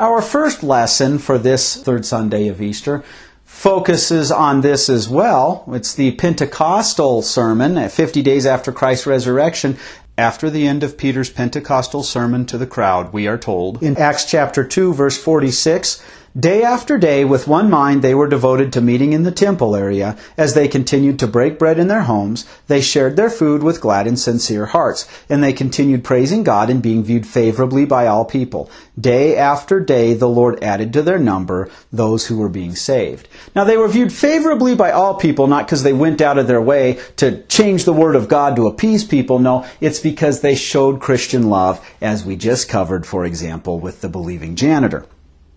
Our 0.00 0.22
first 0.22 0.62
lesson 0.62 1.18
for 1.18 1.36
this 1.36 1.76
third 1.76 2.06
Sunday 2.06 2.48
of 2.48 2.62
Easter 2.62 3.04
focuses 3.44 4.32
on 4.32 4.62
this 4.62 4.88
as 4.88 5.10
well. 5.10 5.62
It's 5.68 5.92
the 5.92 6.12
Pentecostal 6.12 7.20
sermon, 7.20 7.76
uh, 7.76 7.86
50 7.90 8.22
days 8.22 8.46
after 8.46 8.72
Christ's 8.72 9.06
resurrection. 9.06 9.76
After 10.16 10.48
the 10.48 10.66
end 10.66 10.82
of 10.82 10.96
Peter's 10.96 11.28
Pentecostal 11.28 12.02
sermon 12.02 12.46
to 12.46 12.56
the 12.56 12.66
crowd, 12.66 13.12
we 13.12 13.28
are 13.28 13.36
told 13.36 13.82
in 13.82 13.98
Acts 13.98 14.24
chapter 14.24 14.64
2, 14.64 14.94
verse 14.94 15.22
46 15.22 16.02
Day 16.38 16.62
after 16.62 16.96
day, 16.96 17.24
with 17.24 17.48
one 17.48 17.68
mind, 17.68 18.02
they 18.02 18.14
were 18.14 18.28
devoted 18.28 18.72
to 18.72 18.80
meeting 18.80 19.12
in 19.12 19.24
the 19.24 19.32
temple 19.32 19.74
area. 19.74 20.16
As 20.36 20.54
they 20.54 20.68
continued 20.68 21.18
to 21.18 21.26
break 21.26 21.58
bread 21.58 21.76
in 21.76 21.88
their 21.88 22.02
homes, 22.02 22.46
they 22.68 22.80
shared 22.80 23.16
their 23.16 23.30
food 23.30 23.64
with 23.64 23.80
glad 23.80 24.06
and 24.06 24.16
sincere 24.16 24.66
hearts, 24.66 25.08
and 25.28 25.42
they 25.42 25.52
continued 25.52 26.04
praising 26.04 26.44
God 26.44 26.70
and 26.70 26.80
being 26.80 27.02
viewed 27.02 27.26
favorably 27.26 27.84
by 27.84 28.06
all 28.06 28.24
people. 28.24 28.70
Day 28.98 29.36
after 29.36 29.80
day, 29.80 30.14
the 30.14 30.28
Lord 30.28 30.62
added 30.62 30.92
to 30.92 31.02
their 31.02 31.18
number 31.18 31.68
those 31.92 32.28
who 32.28 32.38
were 32.38 32.48
being 32.48 32.76
saved. 32.76 33.26
Now, 33.56 33.64
they 33.64 33.76
were 33.76 33.88
viewed 33.88 34.12
favorably 34.12 34.76
by 34.76 34.92
all 34.92 35.14
people, 35.14 35.48
not 35.48 35.66
because 35.66 35.82
they 35.82 35.92
went 35.92 36.20
out 36.20 36.38
of 36.38 36.46
their 36.46 36.62
way 36.62 37.00
to 37.16 37.42
change 37.48 37.82
the 37.82 37.92
Word 37.92 38.14
of 38.14 38.28
God 38.28 38.54
to 38.54 38.68
appease 38.68 39.02
people. 39.02 39.40
No, 39.40 39.66
it's 39.80 39.98
because 39.98 40.42
they 40.42 40.54
showed 40.54 41.00
Christian 41.00 41.50
love, 41.50 41.84
as 42.00 42.24
we 42.24 42.36
just 42.36 42.68
covered, 42.68 43.04
for 43.04 43.24
example, 43.24 43.80
with 43.80 44.00
the 44.00 44.08
believing 44.08 44.54
janitor. 44.54 45.06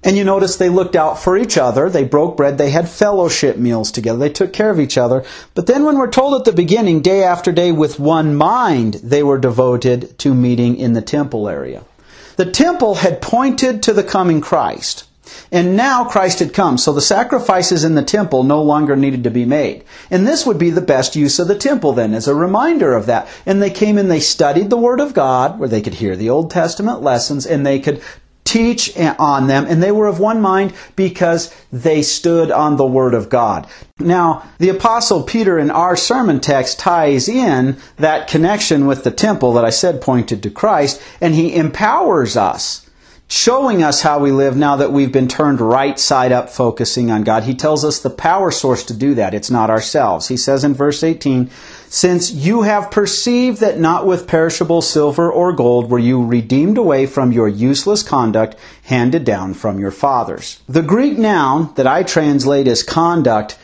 And 0.04 0.18
you 0.18 0.24
notice 0.26 0.58
they 0.58 0.70
looked 0.70 0.96
out 0.96 1.18
for 1.18 1.38
each 1.38 1.58
other. 1.58 1.90
They 1.90 2.04
broke 2.04 2.36
bread. 2.36 2.58
They 2.58 2.72
had 2.72 2.90
fellowship 2.90 3.58
meals 3.58 3.92
together. 3.92 4.20
They 4.20 4.30
took 4.30 4.52
care 4.52 4.70
of 4.70 4.80
each 4.80 4.98
other. 4.98 5.24
But 5.54 5.68
then 5.68 5.86
when 5.86 5.98
we're 5.98 6.12
told 6.12 6.40
at 6.40 6.46
the 6.46 6.52
beginning, 6.52 7.02
day 7.02 7.24
after 7.24 7.52
day 7.52 7.72
with 7.72 8.00
one 8.00 8.36
mind, 8.36 8.96
they 8.96 9.24
were 9.24 9.38
devoted 9.38 10.18
to 10.20 10.34
meeting 10.34 10.76
in 10.76 10.94
the 10.94 11.02
temple 11.02 11.48
area. 11.48 11.84
The 12.36 12.52
temple 12.52 12.96
had 12.96 13.22
pointed 13.22 13.82
to 13.84 13.94
the 13.94 14.04
coming 14.04 14.42
Christ. 14.42 15.06
And 15.52 15.78
now 15.78 16.04
Christ 16.04 16.40
had 16.40 16.54
come, 16.54 16.78
so 16.78 16.92
the 16.92 17.02
sacrifices 17.02 17.84
in 17.84 17.96
the 17.96 18.04
temple 18.04 18.44
no 18.44 18.62
longer 18.62 18.96
needed 18.96 19.24
to 19.24 19.30
be 19.30 19.46
made. 19.46 19.84
And 20.12 20.28
this 20.28 20.46
would 20.46 20.58
be 20.58 20.70
the 20.70 20.82
best 20.82 21.16
use 21.16 21.40
of 21.40 21.48
the 21.48 21.58
temple 21.58 21.94
then, 21.94 22.14
as 22.14 22.28
a 22.28 22.36
reminder 22.36 22.94
of 22.94 23.06
that. 23.06 23.28
And 23.46 23.62
they 23.62 23.70
came 23.70 23.98
and 23.98 24.12
they 24.12 24.20
studied 24.20 24.70
the 24.70 24.78
Word 24.78 25.00
of 25.00 25.14
God, 25.14 25.60
where 25.60 25.70
they 25.70 25.82
could 25.82 25.96
hear 25.96 26.16
the 26.16 26.30
Old 26.30 26.52
Testament 26.52 27.02
lessons, 27.02 27.46
and 27.46 27.66
they 27.66 27.80
could 27.80 28.02
teach 28.44 28.98
on 28.98 29.48
them, 29.48 29.66
and 29.68 29.82
they 29.82 29.92
were 29.92 30.08
of 30.08 30.20
one 30.20 30.42
mind 30.42 30.74
because 30.96 31.54
they 31.72 32.02
stood 32.02 32.52
on 32.52 32.78
the 32.78 32.86
Word 32.86 33.14
of 33.14 33.30
God. 33.30 33.68
Now, 34.00 34.44
the 34.60 34.70
Apostle 34.70 35.24
Peter 35.24 35.58
in 35.58 35.72
our 35.72 35.96
sermon 35.96 36.40
text 36.40 36.80
ties 36.80 37.30
in 37.30 37.78
that 37.98 38.28
connection 38.28 38.86
with 38.86 39.04
the 39.04 39.12
temple 39.12 39.54
that 39.54 39.66
I 39.66 39.70
said 39.70 40.02
pointed 40.02 40.44
to 40.44 40.50
Christ, 40.50 41.02
and 41.22 41.34
he 41.34 41.56
empowers 41.56 42.36
us 42.36 42.90
showing 43.34 43.82
us 43.82 44.04
how 44.04 44.20
we 44.20 44.32
live 44.32 44.56
now 44.56 44.76
that 44.76 44.92
we've 44.92 45.12
been 45.12 45.28
turned 45.28 45.60
right 45.60 45.98
side 45.98 46.32
up 46.32 46.52
focusing 46.52 47.10
on 47.10 47.24
God. 47.24 47.42
He 47.44 47.56
tells 47.56 47.84
us 47.84 47.98
the 47.98 48.12
power 48.12 48.52
source 48.52 48.84
to 48.84 48.94
do 48.94 49.16
that. 49.16 49.34
It's 49.34 49.50
not 49.50 49.72
ourselves. 49.72 50.28
He 50.28 50.38
says 50.38 50.64
in 50.64 50.76
verse 50.76 51.04
18, 51.04 51.50
Since 51.88 52.32
you 52.32 52.62
have 52.62 52.92
perceived 52.92 53.60
that 53.60 53.80
not 53.80 54.06
with 54.06 54.28
perishable 54.28 54.84
silver 54.84 55.32
or 55.32 55.52
gold 55.52 55.90
were 55.90 55.98
you 55.98 56.24
redeemed 56.24 56.78
away 56.78 57.08
from 57.08 57.32
your 57.32 57.48
useless 57.48 58.04
conduct 58.04 58.56
handed 58.84 59.26
down 59.26 59.56
from 59.56 59.80
your 59.80 59.90
fathers. 59.90 60.62
The 60.70 60.84
Greek 60.84 61.18
noun 61.18 61.74
that 61.74 61.88
I 61.88 62.04
translate 62.04 62.68
as 62.68 62.84
conduct 62.84 63.58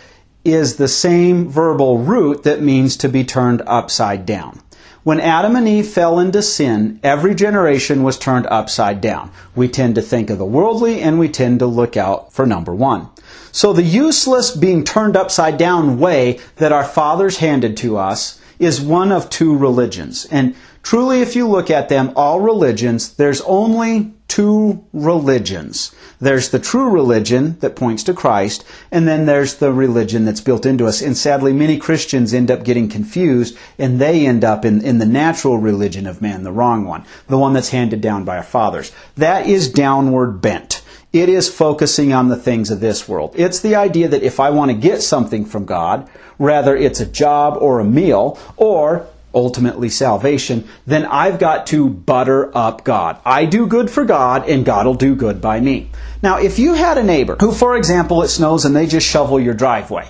is 0.44 0.78
the 0.78 0.88
same 0.88 1.48
verbal 1.48 2.00
root 2.00 2.42
that 2.42 2.60
means 2.60 2.98
to 2.98 3.08
be 3.08 3.24
turned 3.24 3.62
upside 3.68 4.26
down. 4.26 4.62
When 5.04 5.22
Adam 5.22 5.56
and 5.56 5.68
Eve 5.68 5.88
fell 5.88 6.20
into 6.20 6.42
sin, 6.42 7.00
every 7.04 7.34
generation 7.34 8.04
was 8.04 8.18
turned 8.18 8.48
upside 8.48 9.00
down. 9.00 9.32
We 9.56 9.70
tend 9.70 9.96
to 9.96 10.02
think 10.02 10.30
of 10.30 10.38
the 10.38 10.46
worldly 10.46 11.02
and 11.02 11.18
we 11.18 11.30
tend 11.30 11.60
to 11.60 11.66
look 11.66 11.96
out 11.96 12.34
for 12.34 12.46
number 12.46 12.76
one. 12.76 13.08
So 13.52 13.72
the 13.72 13.84
useless 13.84 14.52
being 14.52 14.84
turned 14.84 15.16
upside 15.16 15.58
down 15.58 16.00
way 16.00 16.40
that 16.58 16.72
our 16.72 16.84
fathers 16.84 17.38
handed 17.38 17.78
to 17.78 17.98
us 17.98 18.40
is 18.60 18.82
one 18.82 19.12
of 19.12 19.30
two 19.30 19.56
religions. 19.58 20.28
And 20.30 20.54
truly, 20.84 21.22
if 21.22 21.36
you 21.36 21.48
look 21.48 21.72
at 21.72 21.90
them, 21.90 22.12
all 22.16 22.42
religions, 22.42 23.14
there's 23.14 23.42
only 23.42 24.14
two 24.40 24.82
religions. 24.94 25.94
There's 26.22 26.50
the 26.50 26.60
true 26.60 26.90
religion 26.90 27.60
that 27.60 27.76
points 27.76 28.04
to 28.04 28.14
Christ, 28.14 28.64
and 28.90 29.06
then 29.06 29.26
there's 29.26 29.56
the 29.56 29.74
religion 29.74 30.24
that's 30.24 30.40
built 30.40 30.66
into 30.66 30.86
us. 30.86 31.02
And 31.02 31.18
sadly, 31.18 31.52
many 31.52 31.78
Christians 31.78 32.34
end 32.34 32.50
up 32.50 32.64
getting 32.64 32.88
confused, 32.88 33.58
and 33.78 34.00
they 34.00 34.26
end 34.26 34.46
up 34.46 34.64
in, 34.64 34.82
in 34.82 34.98
the 34.98 35.06
natural 35.06 35.58
religion 35.58 36.08
of 36.08 36.22
man, 36.22 36.44
the 36.44 36.54
wrong 36.54 36.86
one, 36.86 37.04
the 37.28 37.38
one 37.38 37.52
that's 37.52 37.72
handed 37.72 38.00
down 38.00 38.24
by 38.24 38.38
our 38.38 38.44
fathers. 38.44 38.94
That 39.16 39.46
is 39.46 39.70
downward 39.70 40.40
bent. 40.40 40.84
It 41.12 41.28
is 41.28 41.54
focusing 41.54 42.14
on 42.14 42.30
the 42.30 42.38
things 42.38 42.72
of 42.72 42.80
this 42.80 43.10
world. 43.10 43.34
It's 43.36 43.60
the 43.60 43.76
idea 43.76 44.08
that 44.08 44.24
if 44.24 44.40
I 44.40 44.52
want 44.52 44.72
to 44.72 44.78
get 44.78 45.02
something 45.02 45.44
from 45.44 45.66
God, 45.66 46.08
whether 46.38 46.78
it's 46.78 47.02
a 47.02 47.06
job 47.06 47.58
or 47.60 47.82
a 47.82 47.86
meal, 47.86 48.40
or 48.56 49.06
ultimately 49.34 49.90
salvation, 49.90 50.68
then 50.86 51.06
I've 51.06 51.40
got 51.40 51.68
to 51.68 51.90
butter 51.90 52.56
up 52.58 52.84
God. 52.84 53.20
I 53.26 53.46
do 53.46 53.68
good 53.68 53.90
for 53.90 54.06
God 54.06 54.48
and 54.50 54.66
God 54.66 54.86
will 54.86 54.96
do 54.96 55.16
good 55.16 55.42
by 55.42 55.60
me. 55.60 55.90
Now, 56.22 56.40
if 56.40 56.60
you 56.60 56.74
had 56.74 56.98
a 56.98 57.04
neighbor 57.04 57.36
who, 57.40 57.52
for 57.52 57.78
example, 57.78 58.24
it 58.24 58.30
snows 58.30 58.66
and 58.66 58.76
they 58.76 58.88
just 58.88 59.08
shovel 59.08 59.40
your 59.40 59.54
driveway. 59.54 60.08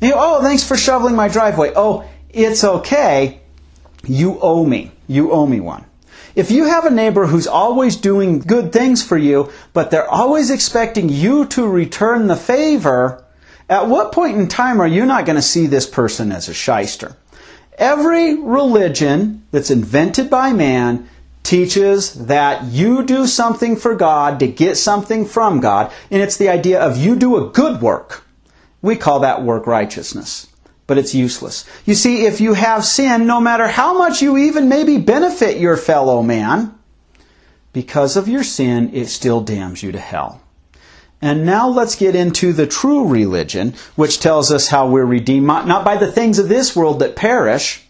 And 0.00 0.10
you, 0.10 0.14
oh, 0.16 0.42
thanks 0.42 0.64
for 0.66 0.76
shoveling 0.76 1.14
my 1.14 1.28
driveway. 1.28 1.72
Oh, 1.74 2.08
it's 2.30 2.64
okay. 2.64 3.40
You 4.04 4.38
owe 4.40 4.64
me. 4.64 4.92
You 5.06 5.30
owe 5.32 5.46
me 5.46 5.60
one. 5.60 5.84
If 6.34 6.50
you 6.50 6.64
have 6.64 6.86
a 6.86 6.90
neighbor 6.90 7.26
who's 7.26 7.46
always 7.46 7.96
doing 7.96 8.38
good 8.38 8.72
things 8.72 9.04
for 9.04 9.18
you, 9.18 9.52
but 9.74 9.90
they're 9.90 10.08
always 10.08 10.50
expecting 10.50 11.10
you 11.10 11.44
to 11.46 11.66
return 11.66 12.26
the 12.26 12.36
favor, 12.36 13.22
at 13.68 13.86
what 13.86 14.12
point 14.12 14.38
in 14.38 14.48
time 14.48 14.80
are 14.80 14.86
you 14.86 15.04
not 15.04 15.26
going 15.26 15.36
to 15.36 15.42
see 15.42 15.66
this 15.66 15.86
person 15.86 16.32
as 16.32 16.48
a 16.48 16.54
shyster? 16.54 17.16
Every 17.78 18.34
religion 18.34 19.46
that's 19.50 19.70
invented 19.70 20.28
by 20.28 20.52
man 20.52 21.08
teaches 21.42 22.26
that 22.26 22.64
you 22.64 23.02
do 23.02 23.26
something 23.26 23.76
for 23.76 23.94
God 23.94 24.38
to 24.40 24.46
get 24.46 24.76
something 24.76 25.24
from 25.24 25.60
God, 25.60 25.92
and 26.10 26.22
it's 26.22 26.36
the 26.36 26.48
idea 26.48 26.80
of 26.80 26.96
you 26.96 27.16
do 27.16 27.36
a 27.36 27.50
good 27.50 27.80
work. 27.80 28.24
We 28.80 28.96
call 28.96 29.20
that 29.20 29.42
work 29.42 29.66
righteousness, 29.66 30.48
but 30.86 30.98
it's 30.98 31.14
useless. 31.14 31.64
You 31.86 31.94
see, 31.94 32.26
if 32.26 32.40
you 32.40 32.54
have 32.54 32.84
sin, 32.84 33.26
no 33.26 33.40
matter 33.40 33.68
how 33.68 33.96
much 33.96 34.22
you 34.22 34.36
even 34.36 34.68
maybe 34.68 34.98
benefit 34.98 35.58
your 35.58 35.76
fellow 35.76 36.22
man, 36.22 36.78
because 37.72 38.16
of 38.16 38.28
your 38.28 38.44
sin, 38.44 38.94
it 38.94 39.06
still 39.06 39.40
damns 39.40 39.82
you 39.82 39.92
to 39.92 39.98
hell. 39.98 40.41
And 41.22 41.46
now 41.46 41.68
let's 41.68 41.94
get 41.94 42.16
into 42.16 42.52
the 42.52 42.66
true 42.66 43.06
religion, 43.06 43.74
which 43.94 44.18
tells 44.18 44.50
us 44.50 44.68
how 44.68 44.88
we're 44.88 45.04
redeemed, 45.04 45.46
not 45.46 45.84
by 45.84 45.96
the 45.96 46.10
things 46.10 46.40
of 46.40 46.48
this 46.48 46.74
world 46.74 46.98
that 46.98 47.14
perish. 47.14 47.86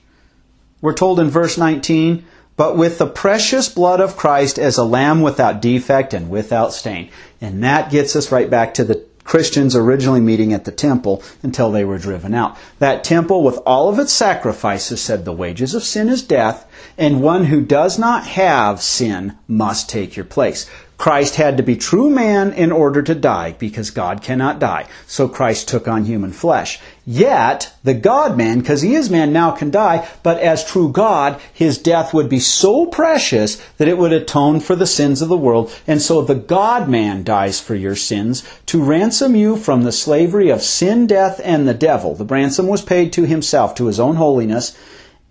We're 0.82 0.92
told 0.92 1.18
in 1.18 1.30
verse 1.30 1.56
19, 1.56 2.26
but 2.56 2.76
with 2.76 2.98
the 2.98 3.06
precious 3.06 3.70
blood 3.70 4.00
of 4.00 4.18
Christ 4.18 4.58
as 4.58 4.76
a 4.76 4.84
lamb 4.84 5.22
without 5.22 5.62
defect 5.62 6.12
and 6.12 6.28
without 6.28 6.74
stain. 6.74 7.10
And 7.40 7.64
that 7.64 7.90
gets 7.90 8.14
us 8.14 8.30
right 8.30 8.50
back 8.50 8.74
to 8.74 8.84
the 8.84 9.02
Christians 9.24 9.76
originally 9.76 10.20
meeting 10.20 10.52
at 10.52 10.64
the 10.64 10.72
temple 10.72 11.22
until 11.42 11.70
they 11.70 11.84
were 11.84 11.98
driven 11.98 12.34
out. 12.34 12.56
That 12.80 13.04
temple, 13.04 13.42
with 13.42 13.56
all 13.64 13.88
of 13.88 13.98
its 13.98 14.12
sacrifices, 14.12 15.00
said 15.00 15.24
the 15.24 15.32
wages 15.32 15.74
of 15.74 15.84
sin 15.84 16.08
is 16.08 16.22
death, 16.22 16.66
and 16.98 17.22
one 17.22 17.44
who 17.44 17.62
does 17.62 17.98
not 17.98 18.26
have 18.26 18.82
sin 18.82 19.38
must 19.46 19.88
take 19.88 20.16
your 20.16 20.24
place. 20.24 20.68
Christ 21.02 21.34
had 21.34 21.56
to 21.56 21.64
be 21.64 21.74
true 21.74 22.08
man 22.08 22.52
in 22.52 22.70
order 22.70 23.02
to 23.02 23.12
die 23.16 23.56
because 23.58 23.90
God 23.90 24.22
cannot 24.22 24.60
die. 24.60 24.86
So 25.08 25.26
Christ 25.26 25.66
took 25.66 25.88
on 25.88 26.04
human 26.04 26.30
flesh. 26.30 26.78
Yet, 27.04 27.74
the 27.82 27.92
God 27.92 28.36
man, 28.36 28.60
because 28.60 28.82
he 28.82 28.94
is 28.94 29.10
man, 29.10 29.32
now 29.32 29.50
can 29.50 29.72
die, 29.72 30.08
but 30.22 30.38
as 30.38 30.64
true 30.64 30.92
God, 30.92 31.40
his 31.52 31.76
death 31.76 32.14
would 32.14 32.28
be 32.28 32.38
so 32.38 32.86
precious 32.86 33.60
that 33.78 33.88
it 33.88 33.98
would 33.98 34.12
atone 34.12 34.60
for 34.60 34.76
the 34.76 34.86
sins 34.86 35.20
of 35.20 35.28
the 35.28 35.36
world. 35.36 35.76
And 35.88 36.00
so 36.00 36.22
the 36.22 36.36
God 36.36 36.88
man 36.88 37.24
dies 37.24 37.58
for 37.58 37.74
your 37.74 37.96
sins 37.96 38.44
to 38.66 38.80
ransom 38.80 39.34
you 39.34 39.56
from 39.56 39.82
the 39.82 39.90
slavery 39.90 40.50
of 40.50 40.62
sin, 40.62 41.08
death, 41.08 41.40
and 41.42 41.66
the 41.66 41.74
devil. 41.74 42.14
The 42.14 42.24
ransom 42.24 42.68
was 42.68 42.80
paid 42.80 43.12
to 43.14 43.26
himself, 43.26 43.74
to 43.74 43.86
his 43.86 43.98
own 43.98 44.14
holiness 44.14 44.78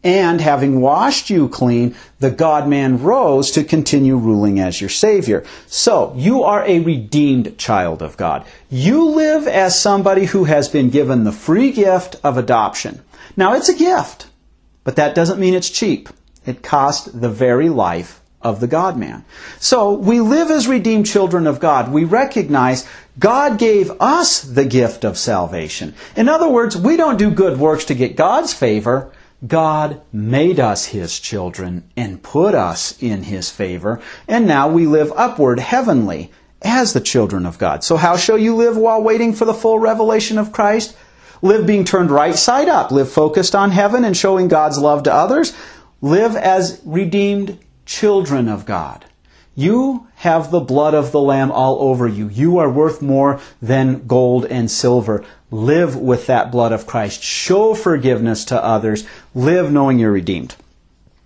and 0.03 0.41
having 0.41 0.81
washed 0.81 1.29
you 1.29 1.48
clean, 1.48 1.96
the 2.20 2.31
God 2.31 2.67
man 2.67 3.03
rose 3.03 3.51
to 3.51 3.63
continue 3.63 4.17
ruling 4.17 4.60
as 4.60 4.81
your 4.81 4.89
Savior. 4.89 5.46
So, 5.67 6.13
you 6.15 6.43
are 6.43 6.65
a 6.65 6.79
redeemed 6.79 7.58
child 7.58 8.01
of 8.01 8.17
God. 8.17 8.46
You 8.70 9.05
live 9.05 9.48
as 9.48 9.79
somebody 9.79 10.25
who 10.25 10.46
has 10.46 10.70
been 10.70 10.89
given 10.89 11.24
the 11.24 11.31
free 11.31 11.72
gift 11.72 12.15
of 12.24 12.38
adoption. 12.38 13.01
Now, 13.38 13.53
it's 13.53 13.70
a 13.70 13.77
gift, 13.77 14.27
but 14.84 14.96
that 14.96 15.15
doesn't 15.15 15.39
mean 15.39 15.53
it's 15.53 15.70
cheap. 15.70 16.10
It 16.46 16.63
cost 16.63 17.22
the 17.22 17.29
very 17.29 17.70
life 17.70 18.22
of 18.41 18.60
the 18.60 18.67
God 18.67 18.98
man. 18.98 19.24
So, 19.60 19.93
we 19.93 20.20
live 20.20 20.50
as 20.50 20.67
redeemed 20.67 21.05
children 21.05 21.46
of 21.46 21.60
God. 21.60 21.91
We 21.91 22.05
recognize 22.05 22.88
God 23.20 23.60
gave 23.60 23.91
us 24.00 24.41
the 24.41 24.65
gift 24.65 25.03
of 25.03 25.17
salvation. 25.17 25.93
In 26.15 26.27
other 26.27 26.50
words, 26.50 26.75
we 26.75 26.98
don't 26.98 27.20
do 27.20 27.29
good 27.29 27.60
works 27.60 27.86
to 27.86 27.93
get 27.93 28.15
God's 28.15 28.51
favor. 28.51 29.12
God 29.45 30.01
made 30.13 30.60
us 30.60 30.86
His 30.88 31.19
children 31.19 31.89
and 31.98 32.21
put 32.21 32.53
us 32.53 33.01
in 33.01 33.24
His 33.24 33.50
favor, 33.50 34.01
and 34.27 34.48
now 34.48 34.69
we 34.69 34.86
live 34.86 35.12
upward 35.15 35.60
heavenly 35.60 36.31
as 36.62 36.93
the 36.93 37.01
children 37.01 37.45
of 37.45 37.57
God. 37.57 37.83
So 37.83 37.98
how 37.98 38.17
shall 38.17 38.38
you 38.38 38.55
live 38.55 38.77
while 38.77 39.01
waiting 39.01 39.33
for 39.33 39.45
the 39.45 39.53
full 39.53 39.79
revelation 39.79 40.38
of 40.38 40.51
Christ? 40.51 40.95
Live 41.41 41.65
being 41.65 41.86
turned 41.86 42.12
right 42.12 42.36
side 42.36 42.69
up. 42.69 42.91
Live 42.91 43.12
focused 43.12 43.55
on 43.55 43.71
heaven 43.71 44.05
and 44.05 44.15
showing 44.15 44.48
God's 44.48 44.77
love 44.77 45.03
to 45.03 45.13
others. 45.13 45.53
Live 46.01 46.36
as 46.36 46.79
redeemed 46.86 47.57
children 47.86 48.48
of 48.48 48.65
God. 48.65 49.05
You 49.55 50.08
have 50.15 50.50
the 50.50 50.62
blood 50.62 50.93
of 50.93 51.12
the 51.12 51.20
Lamb 51.20 51.51
all 51.51 51.81
over 51.81 52.08
you. 52.08 52.29
You 52.29 52.58
are 52.60 52.70
worth 52.70 53.01
more 53.01 53.39
than 53.62 54.08
gold 54.08 54.46
and 54.46 54.72
silver. 54.72 55.25
Live 55.50 55.96
with 55.96 56.27
that 56.27 56.51
blood 56.51 56.72
of 56.72 56.88
Christ. 56.88 57.22
Show 57.22 57.74
forgiveness 57.74 58.46
to 58.46 58.63
others. 58.63 59.05
Live 59.36 59.72
knowing 59.72 60.00
you're 60.00 60.12
redeemed. 60.12 60.55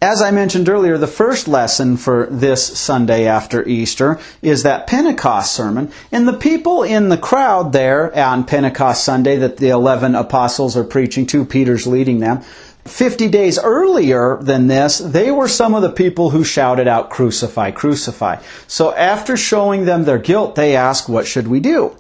As 0.02 0.22
I 0.22 0.30
mentioned 0.32 0.70
earlier, 0.70 0.98
the 0.98 1.08
first 1.08 1.48
lesson 1.48 1.98
for 1.98 2.28
this 2.30 2.78
Sunday 2.78 3.26
after 3.28 3.68
Easter 3.68 4.20
is 4.42 4.64
that 4.64 4.88
Pentecost 4.88 5.54
sermon. 5.54 5.92
And 6.12 6.28
the 6.28 6.34
people 6.34 6.84
in 6.84 7.10
the 7.10 7.18
crowd 7.18 7.74
there 7.74 8.16
on 8.16 8.44
Pentecost 8.44 9.04
Sunday 9.04 9.38
that 9.38 9.58
the 9.58 9.70
11 9.70 10.14
apostles 10.14 10.76
are 10.76 10.84
preaching 10.84 11.26
to, 11.28 11.46
Peter's 11.46 11.88
leading 11.88 12.20
them, 12.20 12.44
50 12.86 13.30
days 13.30 13.58
earlier 13.58 14.38
than 14.42 14.68
this, 14.68 15.00
they 15.00 15.32
were 15.32 15.48
some 15.48 15.74
of 15.74 15.82
the 15.82 15.92
people 15.92 16.30
who 16.30 16.44
shouted 16.44 16.88
out, 16.88 17.10
Crucify, 17.10 17.72
crucify. 17.72 18.42
So 18.68 18.94
after 18.94 19.36
showing 19.36 19.86
them 19.86 20.04
their 20.04 20.20
guilt, 20.20 20.56
they 20.56 20.76
ask, 20.76 21.10
What 21.10 21.26
should 21.26 21.48
we 21.48 21.60
do? 21.60 21.98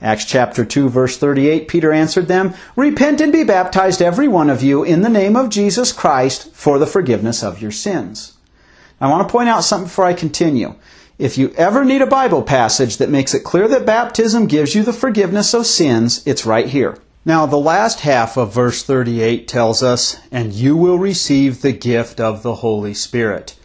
Acts 0.00 0.24
chapter 0.24 0.64
2 0.64 0.88
verse 0.88 1.16
38, 1.16 1.68
Peter 1.68 1.92
answered 1.92 2.26
them, 2.26 2.54
Repent 2.74 3.20
and 3.20 3.32
be 3.32 3.44
baptized 3.44 4.02
every 4.02 4.26
one 4.26 4.50
of 4.50 4.62
you 4.62 4.82
in 4.82 5.02
the 5.02 5.08
name 5.08 5.36
of 5.36 5.48
Jesus 5.48 5.92
Christ 5.92 6.52
for 6.54 6.78
the 6.78 6.88
forgiveness 6.88 7.44
of 7.44 7.62
your 7.62 7.70
sins. 7.70 8.36
I 9.00 9.08
want 9.08 9.28
to 9.28 9.32
point 9.32 9.48
out 9.48 9.64
something 9.64 9.86
before 9.86 10.06
I 10.06 10.14
continue. 10.14 10.74
If 11.18 11.38
you 11.38 11.50
ever 11.56 11.84
need 11.84 12.02
a 12.02 12.06
Bible 12.06 12.42
passage 12.42 12.96
that 12.96 13.10
makes 13.10 13.32
it 13.32 13.44
clear 13.44 13.68
that 13.68 13.86
baptism 13.86 14.46
gives 14.46 14.74
you 14.74 14.82
the 14.82 14.92
forgiveness 14.92 15.54
of 15.54 15.66
sins, 15.66 16.26
it's 16.26 16.46
right 16.46 16.66
here. 16.66 16.98
Now, 17.24 17.46
the 17.46 17.56
last 17.56 18.00
half 18.00 18.36
of 18.36 18.52
verse 18.52 18.82
38 18.82 19.46
tells 19.46 19.80
us, 19.80 20.18
And 20.32 20.52
you 20.52 20.76
will 20.76 20.98
receive 20.98 21.62
the 21.62 21.72
gift 21.72 22.18
of 22.20 22.42
the 22.42 22.56
Holy 22.56 22.94
Spirit. 22.94 23.56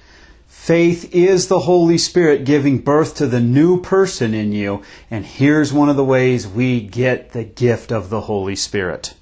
Faith 0.45 1.09
is 1.11 1.47
the 1.47 1.61
Holy 1.61 1.97
Spirit 1.97 2.43
giving 2.43 2.77
birth 2.77 3.15
to 3.15 3.25
the 3.25 3.39
new 3.39 3.81
person 3.81 4.35
in 4.35 4.51
you. 4.51 4.83
And 5.09 5.25
here's 5.25 5.73
one 5.73 5.89
of 5.89 5.95
the 5.95 6.05
ways 6.05 6.47
we 6.47 6.81
get 6.81 7.31
the 7.31 7.45
gift 7.45 7.91
of 7.91 8.11
the 8.11 8.21
Holy 8.21 8.55
Spirit. 8.55 9.15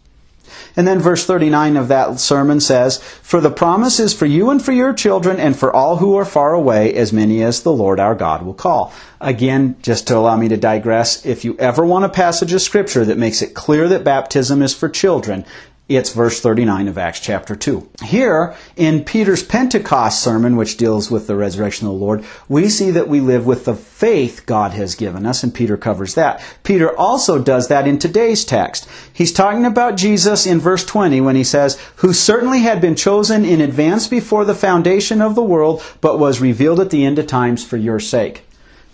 And 0.75 0.87
then 0.87 0.99
verse 0.99 1.25
39 1.25 1.77
of 1.77 1.87
that 1.87 2.19
sermon 2.19 2.59
says, 2.59 2.97
For 2.97 3.41
the 3.41 3.51
promise 3.51 3.99
is 3.99 4.13
for 4.13 4.25
you 4.25 4.49
and 4.49 4.63
for 4.63 4.71
your 4.71 4.93
children 4.93 5.39
and 5.39 5.55
for 5.55 5.73
all 5.73 5.97
who 5.97 6.15
are 6.15 6.25
far 6.25 6.53
away, 6.53 6.93
as 6.93 7.13
many 7.13 7.43
as 7.43 7.63
the 7.63 7.73
Lord 7.73 7.99
our 7.99 8.15
God 8.15 8.43
will 8.43 8.53
call. 8.53 8.93
Again, 9.21 9.75
just 9.81 10.07
to 10.07 10.17
allow 10.17 10.37
me 10.37 10.47
to 10.49 10.57
digress, 10.57 11.25
if 11.25 11.45
you 11.45 11.55
ever 11.57 11.85
want 11.85 12.05
a 12.05 12.09
passage 12.09 12.53
of 12.53 12.61
scripture 12.61 13.05
that 13.05 13.17
makes 13.17 13.41
it 13.41 13.53
clear 13.53 13.87
that 13.87 14.03
baptism 14.03 14.61
is 14.61 14.73
for 14.73 14.89
children, 14.89 15.45
it's 15.87 16.13
verse 16.13 16.41
39 16.41 16.87
of 16.87 16.97
Acts 16.97 17.19
chapter 17.19 17.55
2. 17.55 17.87
Here, 18.05 18.55
in 18.75 19.03
Peter's 19.03 19.43
Pentecost 19.43 20.19
sermon, 20.19 20.55
which 20.55 20.77
deals 20.77 21.11
with 21.11 21.27
the 21.27 21.35
resurrection 21.35 21.85
of 21.85 21.93
the 21.93 21.99
Lord, 21.99 22.25
we 22.49 22.69
see 22.69 22.89
that 22.89 23.07
we 23.07 23.19
live 23.19 23.45
with 23.45 23.65
the 23.65 23.75
faith 23.75 24.47
God 24.47 24.71
has 24.71 24.95
given 24.95 25.27
us, 25.27 25.43
and 25.43 25.53
Peter 25.53 25.77
covers 25.77 26.15
that. 26.15 26.43
Peter 26.63 26.97
also 26.97 27.37
does 27.37 27.67
that 27.67 27.87
in 27.87 27.99
today's 27.99 28.43
text. 28.43 28.87
He's 29.13 29.31
talking 29.31 29.63
about 29.63 29.95
Jesus 29.95 30.47
in 30.47 30.59
verse 30.59 30.83
20 30.83 31.21
when 31.21 31.35
he 31.35 31.43
says, 31.43 31.79
Who 31.97 32.13
certainly 32.13 32.61
had 32.61 32.81
been 32.81 32.95
chosen 32.95 33.45
in 33.45 33.61
advance 33.61 34.07
before 34.07 34.43
the 34.43 34.55
foundation 34.55 35.21
of 35.21 35.35
the 35.35 35.43
world, 35.43 35.83
but 36.01 36.17
was 36.17 36.41
revealed 36.41 36.79
at 36.79 36.89
the 36.89 37.05
end 37.05 37.19
of 37.19 37.27
times 37.27 37.63
for 37.63 37.77
your 37.77 37.99
sake. 37.99 38.43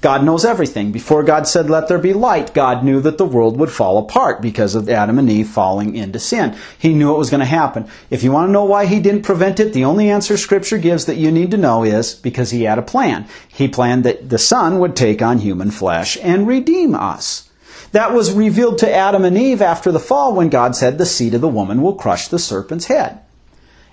God 0.01 0.23
knows 0.23 0.43
everything. 0.43 0.91
Before 0.91 1.21
God 1.21 1.47
said, 1.47 1.69
let 1.69 1.87
there 1.87 1.99
be 1.99 2.11
light, 2.11 2.55
God 2.55 2.83
knew 2.83 2.99
that 3.01 3.19
the 3.19 3.25
world 3.25 3.57
would 3.57 3.71
fall 3.71 3.99
apart 3.99 4.41
because 4.41 4.73
of 4.73 4.89
Adam 4.89 5.19
and 5.19 5.29
Eve 5.29 5.47
falling 5.47 5.95
into 5.95 6.19
sin. 6.19 6.57
He 6.79 6.95
knew 6.95 7.13
it 7.13 7.19
was 7.19 7.29
going 7.29 7.41
to 7.41 7.45
happen. 7.45 7.87
If 8.09 8.23
you 8.23 8.31
want 8.31 8.47
to 8.47 8.51
know 8.51 8.65
why 8.65 8.87
he 8.87 8.99
didn't 8.99 9.21
prevent 9.21 9.59
it, 9.59 9.73
the 9.73 9.85
only 9.85 10.09
answer 10.09 10.37
scripture 10.37 10.79
gives 10.79 11.05
that 11.05 11.17
you 11.17 11.31
need 11.31 11.51
to 11.51 11.57
know 11.57 11.83
is 11.83 12.15
because 12.15 12.49
he 12.49 12.63
had 12.63 12.79
a 12.79 12.83
plan. 12.83 13.27
He 13.47 13.67
planned 13.67 14.03
that 14.03 14.29
the 14.29 14.39
son 14.39 14.79
would 14.79 14.95
take 14.95 15.21
on 15.21 15.37
human 15.37 15.69
flesh 15.69 16.17
and 16.21 16.47
redeem 16.47 16.95
us. 16.95 17.47
That 17.91 18.13
was 18.13 18.31
revealed 18.31 18.79
to 18.79 18.91
Adam 18.91 19.23
and 19.23 19.37
Eve 19.37 19.61
after 19.61 19.91
the 19.91 19.99
fall 19.99 20.33
when 20.33 20.49
God 20.49 20.75
said, 20.75 20.97
the 20.97 21.05
seed 21.05 21.35
of 21.35 21.41
the 21.41 21.47
woman 21.47 21.81
will 21.81 21.93
crush 21.93 22.27
the 22.27 22.39
serpent's 22.39 22.85
head. 22.85 23.19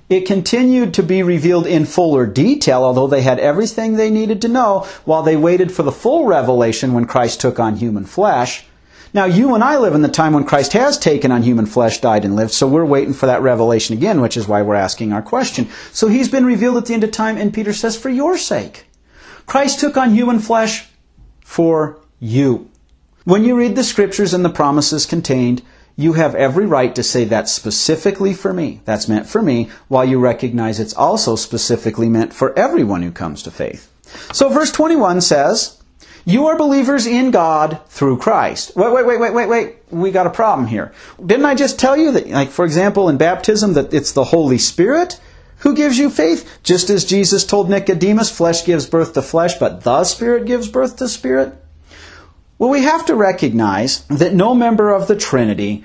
It 0.08 0.26
continued 0.26 0.94
to 0.94 1.02
be 1.02 1.22
revealed 1.22 1.66
in 1.66 1.84
fuller 1.84 2.26
detail, 2.26 2.82
although 2.82 3.06
they 3.06 3.22
had 3.22 3.38
everything 3.38 3.96
they 3.96 4.10
needed 4.10 4.40
to 4.42 4.48
know 4.48 4.86
while 5.04 5.22
they 5.22 5.36
waited 5.36 5.70
for 5.70 5.82
the 5.82 5.92
full 5.92 6.24
revelation 6.24 6.94
when 6.94 7.04
Christ 7.04 7.40
took 7.40 7.60
on 7.60 7.76
human 7.76 8.06
flesh. 8.06 8.64
Now, 9.12 9.24
you 9.24 9.54
and 9.54 9.64
I 9.64 9.78
live 9.78 9.94
in 9.94 10.02
the 10.02 10.08
time 10.08 10.34
when 10.34 10.44
Christ 10.44 10.72
has 10.74 10.98
taken 10.98 11.32
on 11.32 11.42
human 11.42 11.66
flesh, 11.66 12.00
died, 12.00 12.24
and 12.24 12.36
lived, 12.36 12.52
so 12.52 12.66
we're 12.66 12.84
waiting 12.84 13.14
for 13.14 13.26
that 13.26 13.42
revelation 13.42 13.96
again, 13.96 14.20
which 14.20 14.36
is 14.36 14.46
why 14.46 14.62
we're 14.62 14.74
asking 14.74 15.12
our 15.12 15.22
question. 15.22 15.68
So 15.92 16.08
he's 16.08 16.28
been 16.28 16.44
revealed 16.44 16.76
at 16.76 16.86
the 16.86 16.94
end 16.94 17.04
of 17.04 17.10
time, 17.10 17.36
and 17.36 17.52
Peter 17.52 17.72
says, 17.72 17.98
for 17.98 18.10
your 18.10 18.36
sake. 18.36 18.86
Christ 19.46 19.80
took 19.80 19.96
on 19.96 20.14
human 20.14 20.38
flesh 20.38 20.88
for 21.40 21.98
you. 22.20 22.70
When 23.24 23.44
you 23.44 23.56
read 23.56 23.76
the 23.76 23.84
scriptures 23.84 24.34
and 24.34 24.44
the 24.44 24.50
promises 24.50 25.06
contained, 25.06 25.62
you 25.98 26.12
have 26.12 26.36
every 26.36 26.64
right 26.64 26.94
to 26.94 27.02
say 27.02 27.24
that's 27.24 27.50
specifically 27.50 28.32
for 28.32 28.52
me. 28.52 28.80
That's 28.84 29.08
meant 29.08 29.28
for 29.28 29.42
me, 29.42 29.68
while 29.88 30.04
you 30.04 30.20
recognize 30.20 30.78
it's 30.78 30.94
also 30.94 31.34
specifically 31.34 32.08
meant 32.08 32.32
for 32.32 32.56
everyone 32.56 33.02
who 33.02 33.10
comes 33.10 33.42
to 33.42 33.50
faith. 33.50 33.92
So 34.32 34.48
verse 34.48 34.70
21 34.70 35.22
says, 35.22 35.82
You 36.24 36.46
are 36.46 36.56
believers 36.56 37.04
in 37.04 37.32
God 37.32 37.80
through 37.88 38.18
Christ. 38.18 38.76
Wait, 38.76 38.92
wait, 38.92 39.06
wait, 39.06 39.18
wait, 39.18 39.34
wait, 39.34 39.48
wait. 39.48 39.76
We 39.90 40.12
got 40.12 40.28
a 40.28 40.30
problem 40.30 40.68
here. 40.68 40.92
Didn't 41.24 41.46
I 41.46 41.56
just 41.56 41.80
tell 41.80 41.96
you 41.96 42.12
that, 42.12 42.28
like, 42.28 42.50
for 42.50 42.64
example, 42.64 43.08
in 43.08 43.16
baptism, 43.16 43.72
that 43.72 43.92
it's 43.92 44.12
the 44.12 44.24
Holy 44.24 44.58
Spirit 44.58 45.18
who 45.58 45.74
gives 45.74 45.98
you 45.98 46.10
faith? 46.10 46.60
Just 46.62 46.90
as 46.90 47.04
Jesus 47.04 47.44
told 47.44 47.68
Nicodemus, 47.68 48.30
flesh 48.30 48.64
gives 48.64 48.86
birth 48.86 49.14
to 49.14 49.22
flesh, 49.22 49.58
but 49.58 49.82
the 49.82 50.04
Spirit 50.04 50.46
gives 50.46 50.68
birth 50.68 50.96
to 50.98 51.08
spirit? 51.08 51.54
Well, 52.58 52.70
we 52.70 52.82
have 52.82 53.06
to 53.06 53.14
recognize 53.14 54.02
that 54.04 54.34
no 54.34 54.54
member 54.54 54.90
of 54.90 55.06
the 55.06 55.16
Trinity 55.16 55.84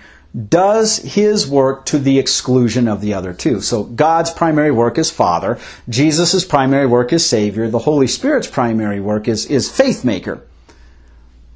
does 0.49 0.97
his 0.97 1.47
work 1.47 1.85
to 1.85 1.99
the 1.99 2.17
exclusion 2.17 2.87
of 2.87 3.01
the 3.01 3.13
other 3.13 3.33
two. 3.33 3.61
So 3.61 3.83
God's 3.83 4.31
primary 4.31 4.71
work 4.71 4.97
is 4.97 5.11
Father, 5.11 5.59
Jesus' 5.87 6.43
primary 6.43 6.87
work 6.87 7.13
is 7.13 7.23
Savior, 7.23 7.69
the 7.69 7.79
Holy 7.79 8.07
Spirit's 8.07 8.47
primary 8.47 8.99
work 8.99 9.27
is, 9.27 9.45
is 9.45 9.71
faith 9.71 10.03
maker. 10.03 10.41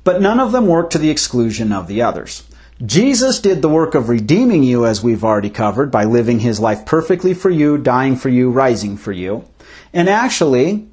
But 0.03 0.21
none 0.21 0.39
of 0.39 0.51
them 0.51 0.67
work 0.67 0.91
to 0.91 0.99
the 0.99 1.09
exclusion 1.09 1.71
of 1.71 1.87
the 1.87 2.03
others. 2.03 2.43
Jesus 2.85 3.39
did 3.39 3.63
the 3.63 3.69
work 3.69 3.95
of 3.95 4.07
redeeming 4.07 4.61
you, 4.61 4.85
as 4.85 5.01
we've 5.01 5.23
already 5.23 5.49
covered, 5.49 5.89
by 5.89 6.03
living 6.03 6.39
his 6.39 6.59
life 6.59 6.85
perfectly 6.85 7.33
for 7.33 7.49
you, 7.49 7.79
dying 7.79 8.15
for 8.15 8.29
you, 8.29 8.51
rising 8.51 8.95
for 8.97 9.11
you. 9.11 9.43
And 9.91 10.07
actually, 10.07 10.87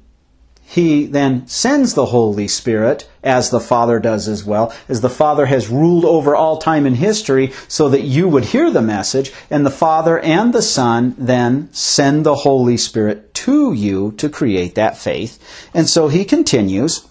he 0.67 1.05
then 1.05 1.47
sends 1.47 1.93
the 1.93 2.07
Holy 2.07 2.47
Spirit, 2.47 3.07
as 3.23 3.49
the 3.49 3.59
Father 3.59 3.99
does 3.99 4.27
as 4.27 4.43
well, 4.43 4.73
as 4.89 5.01
the 5.01 5.09
Father 5.09 5.45
has 5.45 5.69
ruled 5.69 6.03
over 6.03 6.35
all 6.35 6.57
time 6.57 6.85
in 6.85 6.95
history 6.95 7.53
so 7.67 7.87
that 7.89 8.01
you 8.01 8.27
would 8.27 8.45
hear 8.45 8.71
the 8.71 8.81
message, 8.81 9.31
and 9.49 9.65
the 9.65 9.69
Father 9.69 10.19
and 10.19 10.53
the 10.53 10.63
Son 10.63 11.15
then 11.17 11.69
send 11.71 12.25
the 12.25 12.35
Holy 12.35 12.77
Spirit 12.77 13.33
to 13.35 13.73
you 13.73 14.11
to 14.13 14.27
create 14.27 14.75
that 14.75 14.97
faith. 14.97 15.39
And 15.73 15.87
so 15.87 16.07
he 16.07 16.25
continues, 16.25 17.07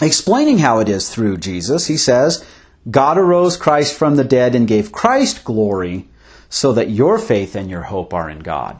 explaining 0.00 0.58
how 0.58 0.78
it 0.78 0.88
is 0.88 1.08
through 1.08 1.38
Jesus. 1.38 1.86
He 1.86 1.96
says, 1.96 2.44
God 2.90 3.16
arose 3.18 3.56
Christ 3.56 3.94
from 3.94 4.16
the 4.16 4.24
dead 4.24 4.54
and 4.54 4.68
gave 4.68 4.92
Christ 4.92 5.44
glory 5.44 6.08
so 6.48 6.72
that 6.74 6.90
your 6.90 7.18
faith 7.18 7.56
and 7.56 7.70
your 7.70 7.82
hope 7.82 8.14
are 8.14 8.30
in 8.30 8.40
God. 8.40 8.78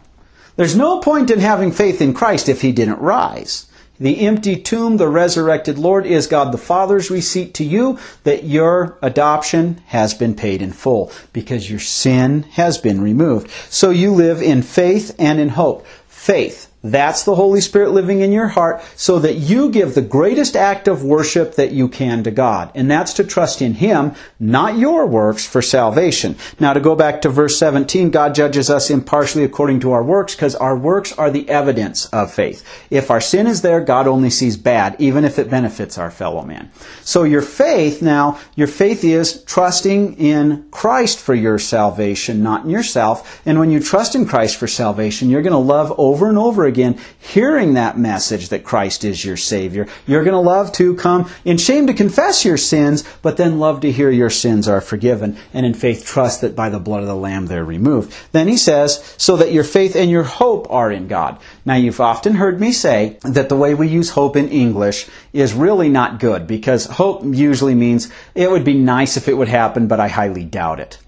There's 0.56 0.76
no 0.76 1.00
point 1.00 1.30
in 1.30 1.40
having 1.40 1.72
faith 1.72 2.00
in 2.00 2.14
Christ 2.14 2.48
if 2.48 2.60
he 2.60 2.72
didn't 2.72 3.00
rise. 3.00 3.66
The 3.98 4.20
empty 4.26 4.56
tomb, 4.56 4.98
the 4.98 5.08
resurrected 5.08 5.78
Lord, 5.78 6.06
is 6.06 6.26
God 6.26 6.52
the 6.52 6.58
Father's 6.58 7.10
receipt 7.10 7.54
to 7.54 7.64
you 7.64 7.98
that 8.24 8.44
your 8.44 8.98
adoption 9.02 9.80
has 9.86 10.12
been 10.14 10.34
paid 10.34 10.62
in 10.62 10.72
full 10.72 11.10
because 11.32 11.70
your 11.70 11.80
sin 11.80 12.42
has 12.52 12.78
been 12.78 13.00
removed. 13.00 13.50
So 13.70 13.90
you 13.90 14.12
live 14.12 14.42
in 14.42 14.62
faith 14.62 15.14
and 15.18 15.40
in 15.40 15.50
hope. 15.50 15.86
Faith. 16.06 16.70
That's 16.90 17.24
the 17.24 17.34
Holy 17.34 17.60
Spirit 17.60 17.90
living 17.90 18.20
in 18.20 18.32
your 18.32 18.48
heart 18.48 18.82
so 18.96 19.18
that 19.18 19.34
you 19.34 19.70
give 19.70 19.94
the 19.94 20.02
greatest 20.02 20.56
act 20.56 20.88
of 20.88 21.04
worship 21.04 21.54
that 21.56 21.72
you 21.72 21.88
can 21.88 22.22
to 22.24 22.30
God. 22.30 22.70
And 22.74 22.90
that's 22.90 23.12
to 23.14 23.24
trust 23.24 23.60
in 23.60 23.74
Him, 23.74 24.14
not 24.38 24.78
your 24.78 25.06
works, 25.06 25.46
for 25.46 25.62
salvation. 25.62 26.36
Now 26.60 26.72
to 26.72 26.80
go 26.80 26.94
back 26.94 27.22
to 27.22 27.28
verse 27.28 27.58
17, 27.58 28.10
God 28.10 28.34
judges 28.34 28.70
us 28.70 28.90
impartially 28.90 29.44
according 29.44 29.80
to 29.80 29.92
our 29.92 30.02
works 30.02 30.34
because 30.34 30.54
our 30.54 30.76
works 30.76 31.12
are 31.12 31.30
the 31.30 31.48
evidence 31.48 32.06
of 32.06 32.32
faith. 32.32 32.64
If 32.90 33.10
our 33.10 33.20
sin 33.20 33.46
is 33.46 33.62
there, 33.62 33.80
God 33.80 34.06
only 34.06 34.30
sees 34.30 34.56
bad, 34.56 34.96
even 34.98 35.24
if 35.24 35.38
it 35.38 35.50
benefits 35.50 35.98
our 35.98 36.10
fellow 36.10 36.42
man. 36.42 36.70
So 37.02 37.24
your 37.24 37.42
faith 37.42 38.02
now, 38.02 38.38
your 38.54 38.68
faith 38.68 39.04
is 39.04 39.42
trusting 39.44 40.14
in 40.18 40.66
Christ 40.70 41.18
for 41.18 41.34
your 41.34 41.58
salvation, 41.58 42.42
not 42.42 42.64
in 42.64 42.70
yourself. 42.70 43.42
And 43.44 43.58
when 43.58 43.70
you 43.70 43.80
trust 43.80 44.14
in 44.14 44.26
Christ 44.26 44.56
for 44.56 44.66
salvation, 44.66 45.30
you're 45.30 45.42
going 45.42 45.52
to 45.52 45.58
love 45.58 45.92
over 45.98 46.28
and 46.28 46.38
over 46.38 46.64
again 46.64 46.75
again, 46.76 47.00
hearing 47.18 47.74
that 47.74 47.98
message 47.98 48.50
that 48.50 48.62
Christ 48.62 49.02
is 49.02 49.24
your 49.24 49.38
Savior. 49.38 49.88
You're 50.06 50.24
going 50.24 50.34
to 50.34 50.38
love 50.38 50.72
to 50.72 50.94
come 50.96 51.30
in 51.42 51.56
shame 51.56 51.86
to 51.86 51.94
confess 51.94 52.44
your 52.44 52.58
sins, 52.58 53.02
but 53.22 53.38
then 53.38 53.58
love 53.58 53.80
to 53.80 53.90
hear 53.90 54.10
your 54.10 54.28
sins 54.28 54.68
are 54.68 54.82
forgiven, 54.82 55.38
and 55.54 55.64
in 55.64 55.72
faith 55.72 56.04
trust 56.04 56.42
that 56.42 56.54
by 56.54 56.68
the 56.68 56.78
blood 56.78 57.00
of 57.00 57.06
the 57.06 57.16
Lamb 57.16 57.46
they're 57.46 57.64
removed. 57.64 58.14
Then 58.32 58.46
he 58.46 58.58
says, 58.58 59.14
so 59.16 59.36
that 59.38 59.52
your 59.52 59.64
faith 59.64 59.96
and 59.96 60.10
your 60.10 60.24
hope 60.24 60.70
are 60.70 60.92
in 60.92 61.08
God. 61.08 61.40
Now 61.64 61.76
you've 61.76 62.00
often 62.00 62.34
heard 62.34 62.60
me 62.60 62.72
say 62.72 63.18
that 63.22 63.48
the 63.48 63.56
way 63.56 63.74
we 63.74 63.88
use 63.88 64.10
hope 64.10 64.36
in 64.36 64.50
English 64.50 65.08
is 65.32 65.54
really 65.54 65.88
not 65.88 66.20
good, 66.20 66.46
because 66.46 66.84
hope 66.84 67.22
usually 67.24 67.74
means 67.74 68.12
it 68.34 68.50
would 68.50 68.64
be 68.64 68.74
nice 68.74 69.16
if 69.16 69.28
it 69.28 69.34
would 69.34 69.48
happen, 69.48 69.86
but 69.88 69.98
I 69.98 70.08
highly 70.08 70.44
doubt 70.44 70.80
it. 70.80 70.98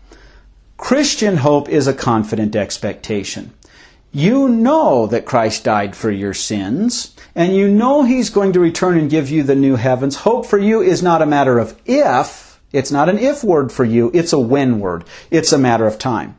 Christian 0.78 1.36
hope 1.36 1.68
is 1.68 1.86
a 1.88 1.92
confident 1.92 2.54
expectation. 2.54 3.52
You 4.12 4.48
know 4.48 5.06
that 5.06 5.26
Christ 5.26 5.64
died 5.64 5.94
for 5.94 6.10
your 6.10 6.32
sins, 6.32 7.14
and 7.34 7.54
you 7.54 7.68
know 7.68 8.04
He's 8.04 8.30
going 8.30 8.52
to 8.54 8.60
return 8.60 8.98
and 8.98 9.10
give 9.10 9.28
you 9.28 9.42
the 9.42 9.54
new 9.54 9.76
heavens. 9.76 10.16
Hope 10.16 10.46
for 10.46 10.58
you 10.58 10.80
is 10.80 11.02
not 11.02 11.20
a 11.20 11.26
matter 11.26 11.58
of 11.58 11.78
if, 11.84 12.60
it's 12.72 12.90
not 12.90 13.08
an 13.08 13.18
if 13.18 13.44
word 13.44 13.70
for 13.70 13.84
you, 13.84 14.10
it's 14.14 14.32
a 14.32 14.38
when 14.38 14.80
word. 14.80 15.04
It's 15.30 15.52
a 15.52 15.58
matter 15.58 15.86
of 15.86 15.98
time. 15.98 16.38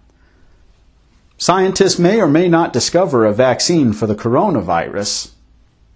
Scientists 1.38 1.98
may 2.00 2.20
or 2.20 2.28
may 2.28 2.50
not 2.50 2.74
discover 2.74 3.26
a 3.26 3.34
vaccine 3.34 3.94
for 3.94 4.08
the 4.08 4.16
coronavirus, 4.16 5.32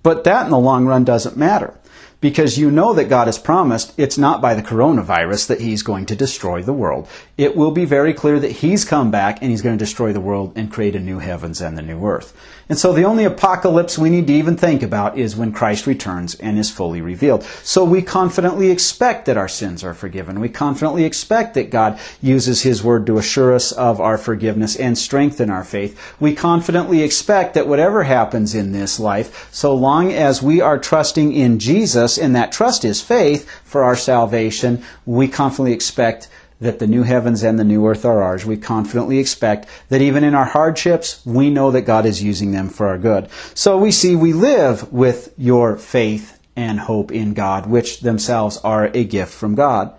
but 0.03 0.23
that 0.23 0.45
in 0.45 0.51
the 0.51 0.59
long 0.59 0.85
run 0.85 1.03
doesn't 1.03 1.35
matter 1.35 1.77
because 2.23 2.57
you 2.57 2.71
know 2.71 2.93
that 2.93 3.09
God 3.09 3.27
has 3.27 3.37
promised 3.37 3.93
it's 3.99 4.17
not 4.17 4.41
by 4.41 4.53
the 4.53 4.63
coronavirus 4.63 5.47
that 5.47 5.59
He's 5.59 5.83
going 5.83 6.05
to 6.05 6.15
destroy 6.15 6.63
the 6.63 6.71
world. 6.71 7.05
It 7.37 7.53
will 7.53 7.71
be 7.71 7.83
very 7.83 8.13
clear 8.13 8.39
that 8.39 8.63
He's 8.63 8.85
come 8.85 9.11
back 9.11 9.39
and 9.41 9.51
He's 9.51 9.61
going 9.61 9.77
to 9.77 9.85
destroy 9.85 10.13
the 10.13 10.21
world 10.21 10.53
and 10.55 10.71
create 10.71 10.95
a 10.95 11.01
new 11.01 11.19
heavens 11.19 11.59
and 11.59 11.77
the 11.77 11.81
new 11.81 12.01
earth. 12.05 12.33
And 12.69 12.77
so 12.77 12.93
the 12.93 13.03
only 13.03 13.25
apocalypse 13.25 13.97
we 13.97 14.09
need 14.09 14.27
to 14.27 14.33
even 14.33 14.55
think 14.55 14.81
about 14.83 15.17
is 15.17 15.35
when 15.35 15.51
Christ 15.51 15.85
returns 15.85 16.35
and 16.35 16.57
is 16.57 16.71
fully 16.71 17.01
revealed. 17.01 17.43
So 17.63 17.83
we 17.83 18.01
confidently 18.01 18.71
expect 18.71 19.25
that 19.25 19.37
our 19.37 19.49
sins 19.49 19.83
are 19.83 19.93
forgiven. 19.93 20.39
We 20.39 20.49
confidently 20.49 21.03
expect 21.03 21.55
that 21.55 21.69
God 21.69 21.99
uses 22.21 22.61
His 22.61 22.83
Word 22.83 23.05
to 23.07 23.17
assure 23.17 23.53
us 23.53 23.71
of 23.73 23.99
our 23.99 24.17
forgiveness 24.17 24.75
and 24.75 24.97
strengthen 24.97 25.49
our 25.49 25.63
faith. 25.63 25.99
We 26.19 26.33
confidently 26.35 27.01
expect 27.01 27.53
that 27.55 27.67
whatever 27.67 28.03
happens 28.03 28.55
in 28.55 28.71
this 28.71 28.99
life, 28.99 29.49
so 29.53 29.75
long 29.75 30.11
as 30.13 30.41
we 30.41 30.61
are 30.61 30.79
trusting 30.79 31.33
in 31.33 31.59
Jesus, 31.59 32.17
and 32.17 32.35
that 32.35 32.51
trust 32.51 32.85
is 32.85 33.01
faith 33.01 33.49
for 33.63 33.83
our 33.83 33.95
salvation, 33.95 34.83
we 35.05 35.27
confidently 35.27 35.73
expect 35.73 36.29
that 36.63 36.79
the 36.79 36.87
new 36.87 37.03
heavens 37.03 37.43
and 37.43 37.59
the 37.59 37.63
new 37.63 37.85
earth 37.87 38.05
are 38.05 38.23
ours. 38.23 38.45
We 38.45 38.57
confidently 38.57 39.19
expect 39.19 39.67
that 39.89 40.01
even 40.01 40.23
in 40.23 40.33
our 40.33 40.45
hardships, 40.45 41.23
we 41.25 41.49
know 41.49 41.71
that 41.71 41.81
God 41.81 42.05
is 42.05 42.23
using 42.23 42.51
them 42.51 42.69
for 42.69 42.87
our 42.87 42.97
good. 42.97 43.29
So 43.53 43.77
we 43.77 43.91
see 43.91 44.15
we 44.15 44.33
live 44.33 44.91
with 44.91 45.33
your 45.37 45.77
faith 45.77 46.39
and 46.55 46.79
hope 46.79 47.11
in 47.11 47.33
God, 47.33 47.65
which 47.65 48.01
themselves 48.01 48.57
are 48.57 48.89
a 48.93 49.03
gift 49.03 49.33
from 49.33 49.55
God. 49.55 49.93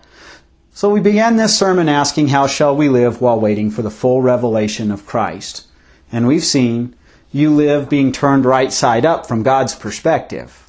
So 0.72 0.90
we 0.90 1.00
began 1.00 1.36
this 1.36 1.56
sermon 1.56 1.88
asking, 1.88 2.28
How 2.28 2.46
shall 2.46 2.74
we 2.74 2.88
live 2.88 3.20
while 3.20 3.38
waiting 3.38 3.70
for 3.70 3.82
the 3.82 3.90
full 3.90 4.22
revelation 4.22 4.90
of 4.90 5.06
Christ? 5.06 5.66
And 6.10 6.26
we've 6.26 6.44
seen 6.44 6.96
you 7.30 7.50
live 7.50 7.88
being 7.88 8.12
turned 8.12 8.44
right 8.44 8.72
side 8.72 9.04
up 9.04 9.26
from 9.26 9.42
God's 9.42 9.74
perspective. 9.74 10.63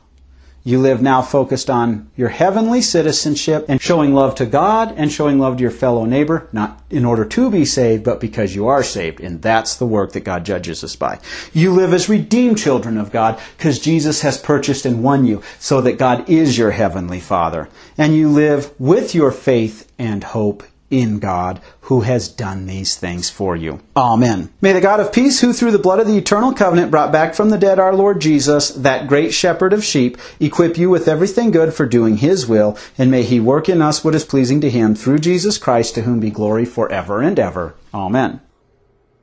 You 0.67 0.81
live 0.81 0.99
now 0.99 1.21
focused 1.21 1.69
on 1.69 2.09
your 2.15 2.29
heavenly 2.29 2.81
citizenship 2.81 3.65
and 3.69 3.79
showing 3.79 4.15
love 4.15 4.33
to 4.35 4.47
God 4.47 4.95
and 4.97 5.11
showing 5.11 5.37
love 5.37 5.57
to 5.57 5.61
your 5.61 5.69
fellow 5.69 6.05
neighbor, 6.05 6.49
not 6.51 6.81
in 6.89 7.05
order 7.05 7.23
to 7.23 7.51
be 7.51 7.65
saved, 7.65 8.03
but 8.03 8.19
because 8.19 8.55
you 8.55 8.65
are 8.65 8.81
saved. 8.81 9.19
And 9.19 9.43
that's 9.43 9.75
the 9.75 9.85
work 9.85 10.13
that 10.13 10.23
God 10.23 10.43
judges 10.43 10.83
us 10.83 10.95
by. 10.95 11.19
You 11.53 11.71
live 11.71 11.93
as 11.93 12.09
redeemed 12.09 12.57
children 12.57 12.97
of 12.97 13.11
God 13.11 13.39
because 13.55 13.77
Jesus 13.77 14.21
has 14.21 14.39
purchased 14.39 14.87
and 14.87 15.03
won 15.03 15.23
you 15.23 15.43
so 15.59 15.81
that 15.81 15.99
God 15.99 16.27
is 16.27 16.57
your 16.57 16.71
heavenly 16.71 17.19
Father. 17.19 17.69
And 17.95 18.15
you 18.15 18.27
live 18.27 18.73
with 18.79 19.13
your 19.13 19.31
faith 19.31 19.91
and 19.99 20.23
hope 20.23 20.63
in 20.89 21.19
God 21.19 21.61
who 21.81 22.01
has 22.01 22.27
done 22.27 22.65
these 22.65 22.95
things 22.95 23.29
for 23.29 23.55
you. 23.55 23.81
Amen. 23.95 24.51
May 24.61 24.73
the 24.73 24.81
God 24.81 24.99
of 24.99 25.11
peace, 25.11 25.41
who 25.41 25.53
through 25.53 25.71
the 25.71 25.79
blood 25.79 25.99
of 25.99 26.07
the 26.07 26.17
eternal 26.17 26.53
covenant 26.53 26.91
brought 26.91 27.11
back 27.11 27.33
from 27.33 27.49
the 27.49 27.57
dead 27.57 27.79
our 27.79 27.93
Lord 27.93 28.21
Jesus, 28.21 28.69
that 28.69 29.07
great 29.07 29.33
shepherd 29.33 29.73
of 29.73 29.83
sheep, 29.83 30.17
equip 30.39 30.77
you 30.77 30.89
with 30.89 31.07
everything 31.07 31.51
good 31.51 31.73
for 31.73 31.85
doing 31.85 32.17
his 32.17 32.47
will, 32.47 32.77
and 32.97 33.09
may 33.09 33.23
he 33.23 33.39
work 33.39 33.67
in 33.67 33.81
us 33.81 34.03
what 34.03 34.15
is 34.15 34.23
pleasing 34.23 34.61
to 34.61 34.69
him 34.69 34.95
through 34.95 35.19
Jesus 35.19 35.57
Christ, 35.57 35.95
to 35.95 36.03
whom 36.03 36.19
be 36.19 36.29
glory 36.29 36.65
forever 36.65 37.21
and 37.21 37.39
ever. 37.39 37.75
Amen. 37.93 38.41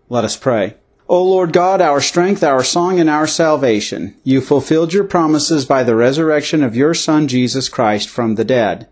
Let 0.09 0.25
us 0.25 0.37
pray. 0.37 0.77
O 1.09 1.23
Lord 1.23 1.53
God, 1.53 1.81
our 1.81 2.01
strength, 2.01 2.43
our 2.43 2.65
song, 2.65 2.99
and 2.99 3.11
our 3.11 3.27
salvation, 3.27 4.17
you 4.25 4.41
fulfilled 4.41 4.93
your 4.93 5.05
promises 5.05 5.67
by 5.67 5.83
the 5.83 5.97
resurrection 5.97 6.63
of 6.63 6.77
your 6.77 6.95
Son 6.95 7.29
Jesus 7.29 7.69
Christ 7.69 8.09
from 8.09 8.37
the 8.37 8.45
dead. 8.45 8.89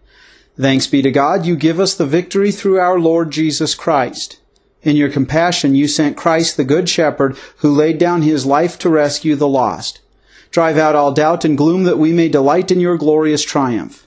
Thanks 0.61 0.87
be 0.87 1.01
to 1.01 1.11
God, 1.11 1.46
you 1.46 1.57
give 1.57 1.81
us 1.81 1.94
the 1.94 2.05
victory 2.05 2.53
through 2.53 2.79
our 2.79 3.01
Lord 3.01 3.31
Jesus 3.31 3.75
Christ. 3.75 4.38
In 4.83 4.94
your 4.94 5.09
compassion, 5.09 5.75
you 5.75 5.88
sent 5.88 6.18
Christ, 6.18 6.59
the 6.59 6.64
Good 6.64 6.87
Shepherd, 6.87 7.38
who 7.59 7.70
laid 7.70 7.96
down 7.96 8.20
his 8.20 8.44
life 8.44 8.79
to 8.81 8.90
rescue 8.90 9.37
the 9.37 9.49
lost. 9.49 10.01
Drive 10.51 10.77
out 10.77 10.94
all 10.94 11.12
doubt 11.12 11.46
and 11.46 11.57
gloom 11.57 11.85
that 11.85 11.99
we 11.99 12.12
may 12.12 12.29
delight 12.29 12.70
in 12.70 12.79
your 12.79 12.99
glorious 12.99 13.42
triumph. 13.42 14.07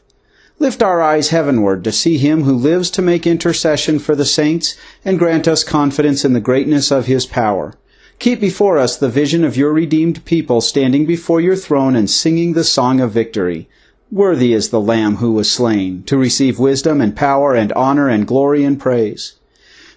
Lift 0.60 0.84
our 0.84 1.02
eyes 1.02 1.30
heavenward 1.30 1.84
to 1.86 1.92
see 1.92 2.20
him 2.20 2.44
who 2.44 2.54
lives 2.54 2.92
to 2.92 3.02
make 3.02 3.26
intercession 3.26 3.98
for 3.98 4.16
the 4.16 4.24
saints 4.24 4.78
and 5.04 5.18
grant 5.18 5.48
us 5.48 5.64
confidence 5.64 6.24
in 6.24 6.34
the 6.34 6.40
greatness 6.40 6.92
of 6.92 7.08
his 7.08 7.26
power. 7.26 7.74
Keep 8.20 8.40
before 8.40 8.78
us 8.78 8.96
the 8.96 9.10
vision 9.10 9.44
of 9.44 9.58
your 9.58 9.74
redeemed 9.74 10.24
people 10.26 10.62
standing 10.62 11.08
before 11.08 11.42
your 11.42 11.56
throne 11.56 11.96
and 11.96 12.12
singing 12.12 12.54
the 12.54 12.64
song 12.64 13.00
of 13.00 13.12
victory. 13.12 13.68
Worthy 14.14 14.54
is 14.54 14.70
the 14.70 14.80
Lamb 14.80 15.16
who 15.16 15.32
was 15.32 15.52
slain, 15.52 16.04
to 16.04 16.20
receive 16.20 16.60
wisdom 16.60 17.02
and 17.02 17.16
power 17.16 17.56
and 17.56 17.74
honor 17.74 18.08
and 18.08 18.28
glory 18.28 18.64
and 18.64 18.80
praise. 18.80 19.40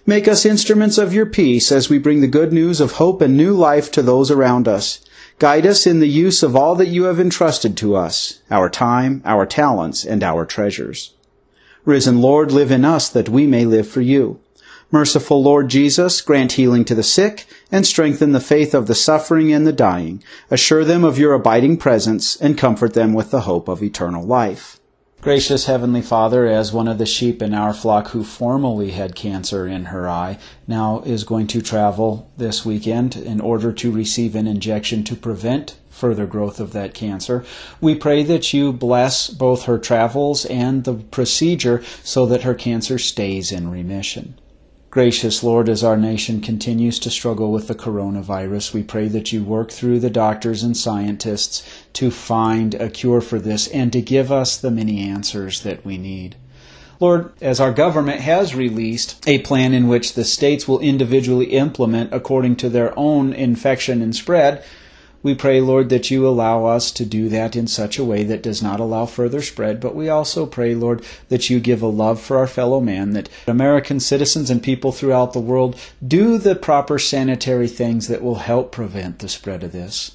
Make 0.07 0.27
us 0.27 0.43
instruments 0.43 0.97
of 0.97 1.13
your 1.13 1.27
peace 1.27 1.71
as 1.71 1.87
we 1.87 1.99
bring 1.99 2.21
the 2.21 2.27
good 2.27 2.51
news 2.51 2.81
of 2.81 2.93
hope 2.93 3.21
and 3.21 3.37
new 3.37 3.53
life 3.53 3.91
to 3.91 4.01
those 4.01 4.31
around 4.31 4.67
us. 4.67 5.05
Guide 5.37 5.67
us 5.67 5.85
in 5.85 5.99
the 5.99 6.09
use 6.09 6.41
of 6.41 6.55
all 6.55 6.73
that 6.77 6.87
you 6.87 7.03
have 7.03 7.19
entrusted 7.19 7.77
to 7.77 7.95
us, 7.95 8.41
our 8.49 8.71
time, 8.71 9.21
our 9.23 9.45
talents, 9.45 10.03
and 10.03 10.23
our 10.23 10.47
treasures. 10.47 11.13
Risen 11.85 12.19
Lord, 12.19 12.51
live 12.51 12.71
in 12.71 12.83
us 12.83 13.09
that 13.09 13.29
we 13.29 13.45
may 13.45 13.65
live 13.65 13.87
for 13.87 14.01
you. 14.01 14.39
Merciful 14.89 15.43
Lord 15.43 15.67
Jesus, 15.67 16.21
grant 16.21 16.53
healing 16.53 16.85
to 16.85 16.95
the 16.95 17.03
sick 17.03 17.45
and 17.69 17.85
strengthen 17.85 18.31
the 18.31 18.39
faith 18.39 18.73
of 18.73 18.87
the 18.87 18.95
suffering 18.95 19.51
and 19.51 19.67
the 19.67 19.73
dying. 19.73 20.23
Assure 20.49 20.85
them 20.85 21.03
of 21.03 21.19
your 21.19 21.33
abiding 21.33 21.75
presence 21.75 22.37
and 22.37 22.57
comfort 22.57 22.93
them 22.93 23.13
with 23.13 23.29
the 23.29 23.41
hope 23.41 23.67
of 23.67 23.83
eternal 23.83 24.23
life. 24.23 24.79
Gracious 25.19 25.65
Heavenly 25.65 26.01
Father, 26.01 26.45
as 26.45 26.71
one 26.71 26.87
of 26.87 26.99
the 26.99 27.05
sheep 27.05 27.41
in 27.41 27.53
our 27.53 27.73
flock 27.73 28.09
who 28.09 28.23
formerly 28.23 28.91
had 28.91 29.13
cancer 29.13 29.67
in 29.67 29.85
her 29.85 30.07
eye, 30.07 30.37
now 30.67 31.01
is 31.01 31.25
going 31.25 31.47
to 31.47 31.61
travel 31.61 32.31
this 32.37 32.63
weekend 32.63 33.17
in 33.17 33.41
order 33.41 33.73
to 33.73 33.91
receive 33.91 34.35
an 34.35 34.47
injection 34.47 35.03
to 35.03 35.17
prevent 35.17 35.75
further 35.89 36.25
growth 36.25 36.61
of 36.61 36.71
that 36.71 36.93
cancer. 36.93 37.43
We 37.81 37.93
pray 37.93 38.23
that 38.23 38.53
you 38.53 38.71
bless 38.71 39.29
both 39.29 39.65
her 39.65 39.79
travels 39.79 40.45
and 40.45 40.85
the 40.85 40.93
procedure 40.93 41.83
so 42.05 42.25
that 42.27 42.43
her 42.43 42.55
cancer 42.55 42.97
stays 42.97 43.51
in 43.51 43.69
remission. 43.69 44.39
Gracious 44.97 45.43
Lord, 45.43 45.69
as 45.69 45.83
our 45.83 45.95
nation 45.95 46.41
continues 46.41 46.97
to 46.97 47.11
struggle 47.11 47.51
with 47.51 47.67
the 47.67 47.75
coronavirus, 47.75 48.73
we 48.73 48.81
pray 48.81 49.07
that 49.09 49.31
you 49.31 49.43
work 49.43 49.69
through 49.69 49.99
the 49.99 50.09
doctors 50.09 50.63
and 50.63 50.75
scientists 50.75 51.61
to 51.93 52.09
find 52.09 52.73
a 52.73 52.89
cure 52.89 53.21
for 53.21 53.37
this 53.37 53.67
and 53.67 53.93
to 53.93 54.01
give 54.01 54.31
us 54.31 54.57
the 54.57 54.71
many 54.71 55.07
answers 55.07 55.61
that 55.61 55.85
we 55.85 55.99
need. 55.99 56.35
Lord, 56.99 57.31
as 57.41 57.59
our 57.59 57.71
government 57.71 58.21
has 58.21 58.55
released 58.55 59.23
a 59.29 59.37
plan 59.43 59.71
in 59.71 59.87
which 59.87 60.13
the 60.13 60.25
states 60.25 60.67
will 60.67 60.79
individually 60.79 61.51
implement 61.51 62.11
according 62.11 62.55
to 62.55 62.67
their 62.67 62.97
own 62.97 63.33
infection 63.33 64.01
and 64.01 64.15
spread, 64.15 64.63
we 65.23 65.35
pray, 65.35 65.59
Lord, 65.61 65.89
that 65.89 66.11
you 66.11 66.27
allow 66.27 66.65
us 66.65 66.91
to 66.91 67.05
do 67.05 67.27
that 67.29 67.55
in 67.55 67.67
such 67.67 67.97
a 67.97 68.03
way 68.03 68.23
that 68.23 68.43
does 68.43 68.61
not 68.61 68.79
allow 68.79 69.05
further 69.05 69.41
spread, 69.41 69.79
but 69.79 69.95
we 69.95 70.09
also 70.09 70.45
pray, 70.45 70.75
Lord, 70.75 71.03
that 71.29 71.49
you 71.49 71.59
give 71.59 71.81
a 71.81 71.87
love 71.87 72.21
for 72.21 72.37
our 72.37 72.47
fellow 72.47 72.79
man, 72.79 73.11
that 73.11 73.29
American 73.47 73.99
citizens 73.99 74.49
and 74.49 74.61
people 74.61 74.91
throughout 74.91 75.33
the 75.33 75.39
world 75.39 75.79
do 76.05 76.37
the 76.37 76.55
proper 76.55 76.99
sanitary 76.99 77.67
things 77.67 78.07
that 78.07 78.21
will 78.21 78.35
help 78.35 78.71
prevent 78.71 79.19
the 79.19 79.29
spread 79.29 79.63
of 79.63 79.71
this. 79.71 80.13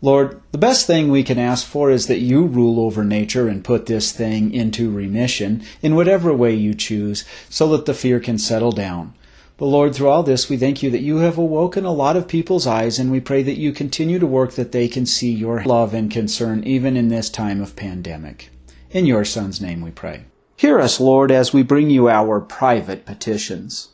Lord, 0.00 0.40
the 0.52 0.58
best 0.58 0.86
thing 0.86 1.10
we 1.10 1.24
can 1.24 1.40
ask 1.40 1.66
for 1.66 1.90
is 1.90 2.06
that 2.06 2.20
you 2.20 2.44
rule 2.44 2.78
over 2.78 3.02
nature 3.02 3.48
and 3.48 3.64
put 3.64 3.86
this 3.86 4.12
thing 4.12 4.54
into 4.54 4.92
remission 4.92 5.64
in 5.82 5.96
whatever 5.96 6.32
way 6.32 6.54
you 6.54 6.72
choose 6.72 7.24
so 7.50 7.68
that 7.70 7.84
the 7.84 7.94
fear 7.94 8.20
can 8.20 8.38
settle 8.38 8.70
down. 8.70 9.14
But 9.58 9.66
Lord, 9.66 9.92
through 9.92 10.08
all 10.08 10.22
this, 10.22 10.48
we 10.48 10.56
thank 10.56 10.84
you 10.84 10.90
that 10.90 11.02
you 11.02 11.16
have 11.16 11.36
awoken 11.36 11.84
a 11.84 11.92
lot 11.92 12.16
of 12.16 12.28
people's 12.28 12.64
eyes, 12.64 13.00
and 13.00 13.10
we 13.10 13.18
pray 13.18 13.42
that 13.42 13.58
you 13.58 13.72
continue 13.72 14.20
to 14.20 14.26
work 14.26 14.52
that 14.52 14.70
they 14.70 14.86
can 14.86 15.04
see 15.04 15.32
your 15.32 15.64
love 15.64 15.92
and 15.92 16.08
concern 16.08 16.62
even 16.62 16.96
in 16.96 17.08
this 17.08 17.28
time 17.28 17.60
of 17.60 17.74
pandemic. 17.74 18.50
In 18.92 19.04
your 19.04 19.24
Son's 19.24 19.60
name 19.60 19.80
we 19.80 19.90
pray. 19.90 20.26
Hear 20.56 20.78
us, 20.78 21.00
Lord, 21.00 21.32
as 21.32 21.52
we 21.52 21.64
bring 21.64 21.90
you 21.90 22.08
our 22.08 22.40
private 22.40 23.04
petitions. 23.04 23.88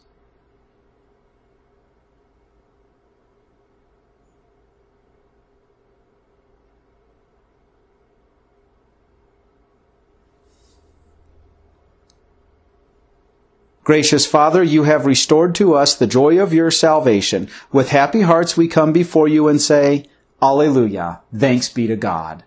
Gracious 13.85 14.25
Father, 14.25 14.63
you 14.63 14.85
have 14.85 15.05
restored 15.05 15.55
to 15.55 15.75
us 15.75 15.95
the 15.95 16.07
joy 16.07 16.41
of 16.41 16.55
your 16.55 16.71
salvation. 16.71 17.51
With 17.71 17.91
happy 17.91 18.23
hearts 18.23 18.57
we 18.57 18.67
come 18.67 18.95
before 18.95 19.29
you 19.29 19.47
and 19.47 19.61
say, 19.61 20.07
Alleluia, 20.41 21.21
thanks 21.37 21.69
be 21.69 21.87
to 21.89 21.95
God. 21.95 22.45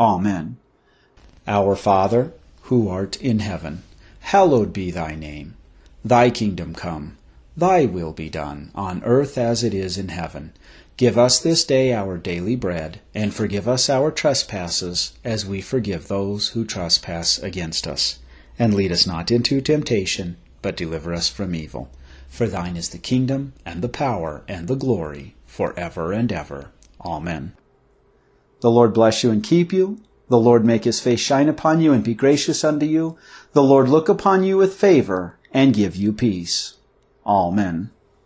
Amen. 0.00 0.56
Our 1.46 1.76
Father, 1.76 2.32
who 2.62 2.88
art 2.88 3.14
in 3.22 3.38
heaven, 3.38 3.84
hallowed 4.18 4.72
be 4.72 4.90
thy 4.90 5.14
name. 5.14 5.54
Thy 6.04 6.28
kingdom 6.28 6.74
come, 6.74 7.16
thy 7.56 7.86
will 7.86 8.12
be 8.12 8.28
done, 8.28 8.72
on 8.74 9.00
earth 9.04 9.38
as 9.38 9.62
it 9.62 9.72
is 9.72 9.96
in 9.96 10.08
heaven. 10.08 10.52
Give 10.96 11.16
us 11.16 11.38
this 11.38 11.62
day 11.62 11.94
our 11.94 12.18
daily 12.18 12.56
bread, 12.56 12.98
and 13.14 13.32
forgive 13.32 13.68
us 13.68 13.88
our 13.88 14.10
trespasses, 14.10 15.12
as 15.22 15.46
we 15.46 15.60
forgive 15.60 16.08
those 16.08 16.48
who 16.48 16.64
trespass 16.64 17.38
against 17.38 17.86
us. 17.86 18.18
And 18.58 18.74
lead 18.74 18.90
us 18.90 19.06
not 19.06 19.30
into 19.30 19.60
temptation 19.60 20.36
but 20.62 20.76
deliver 20.76 21.12
us 21.12 21.28
from 21.28 21.54
evil. 21.54 21.90
For 22.28 22.46
thine 22.46 22.76
is 22.76 22.90
the 22.90 22.98
kingdom, 22.98 23.54
and 23.64 23.82
the 23.82 23.88
power, 23.88 24.42
and 24.46 24.68
the 24.68 24.76
glory, 24.76 25.34
for 25.46 25.78
ever 25.78 26.12
and 26.12 26.30
ever. 26.32 26.70
Amen. 27.04 27.54
The 28.60 28.70
Lord 28.70 28.92
bless 28.92 29.24
you 29.24 29.30
and 29.30 29.42
keep 29.42 29.72
you. 29.72 30.00
The 30.28 30.38
Lord 30.38 30.64
make 30.64 30.84
his 30.84 31.00
face 31.00 31.20
shine 31.20 31.48
upon 31.48 31.80
you 31.80 31.92
and 31.92 32.04
be 32.04 32.14
gracious 32.14 32.62
unto 32.62 32.86
you. 32.86 33.18
The 33.52 33.62
Lord 33.62 33.88
look 33.88 34.08
upon 34.08 34.44
you 34.44 34.56
with 34.56 34.74
favor 34.74 35.38
and 35.52 35.74
give 35.74 35.96
you 35.96 36.12
peace. 36.12 36.74
Amen. 37.26 37.90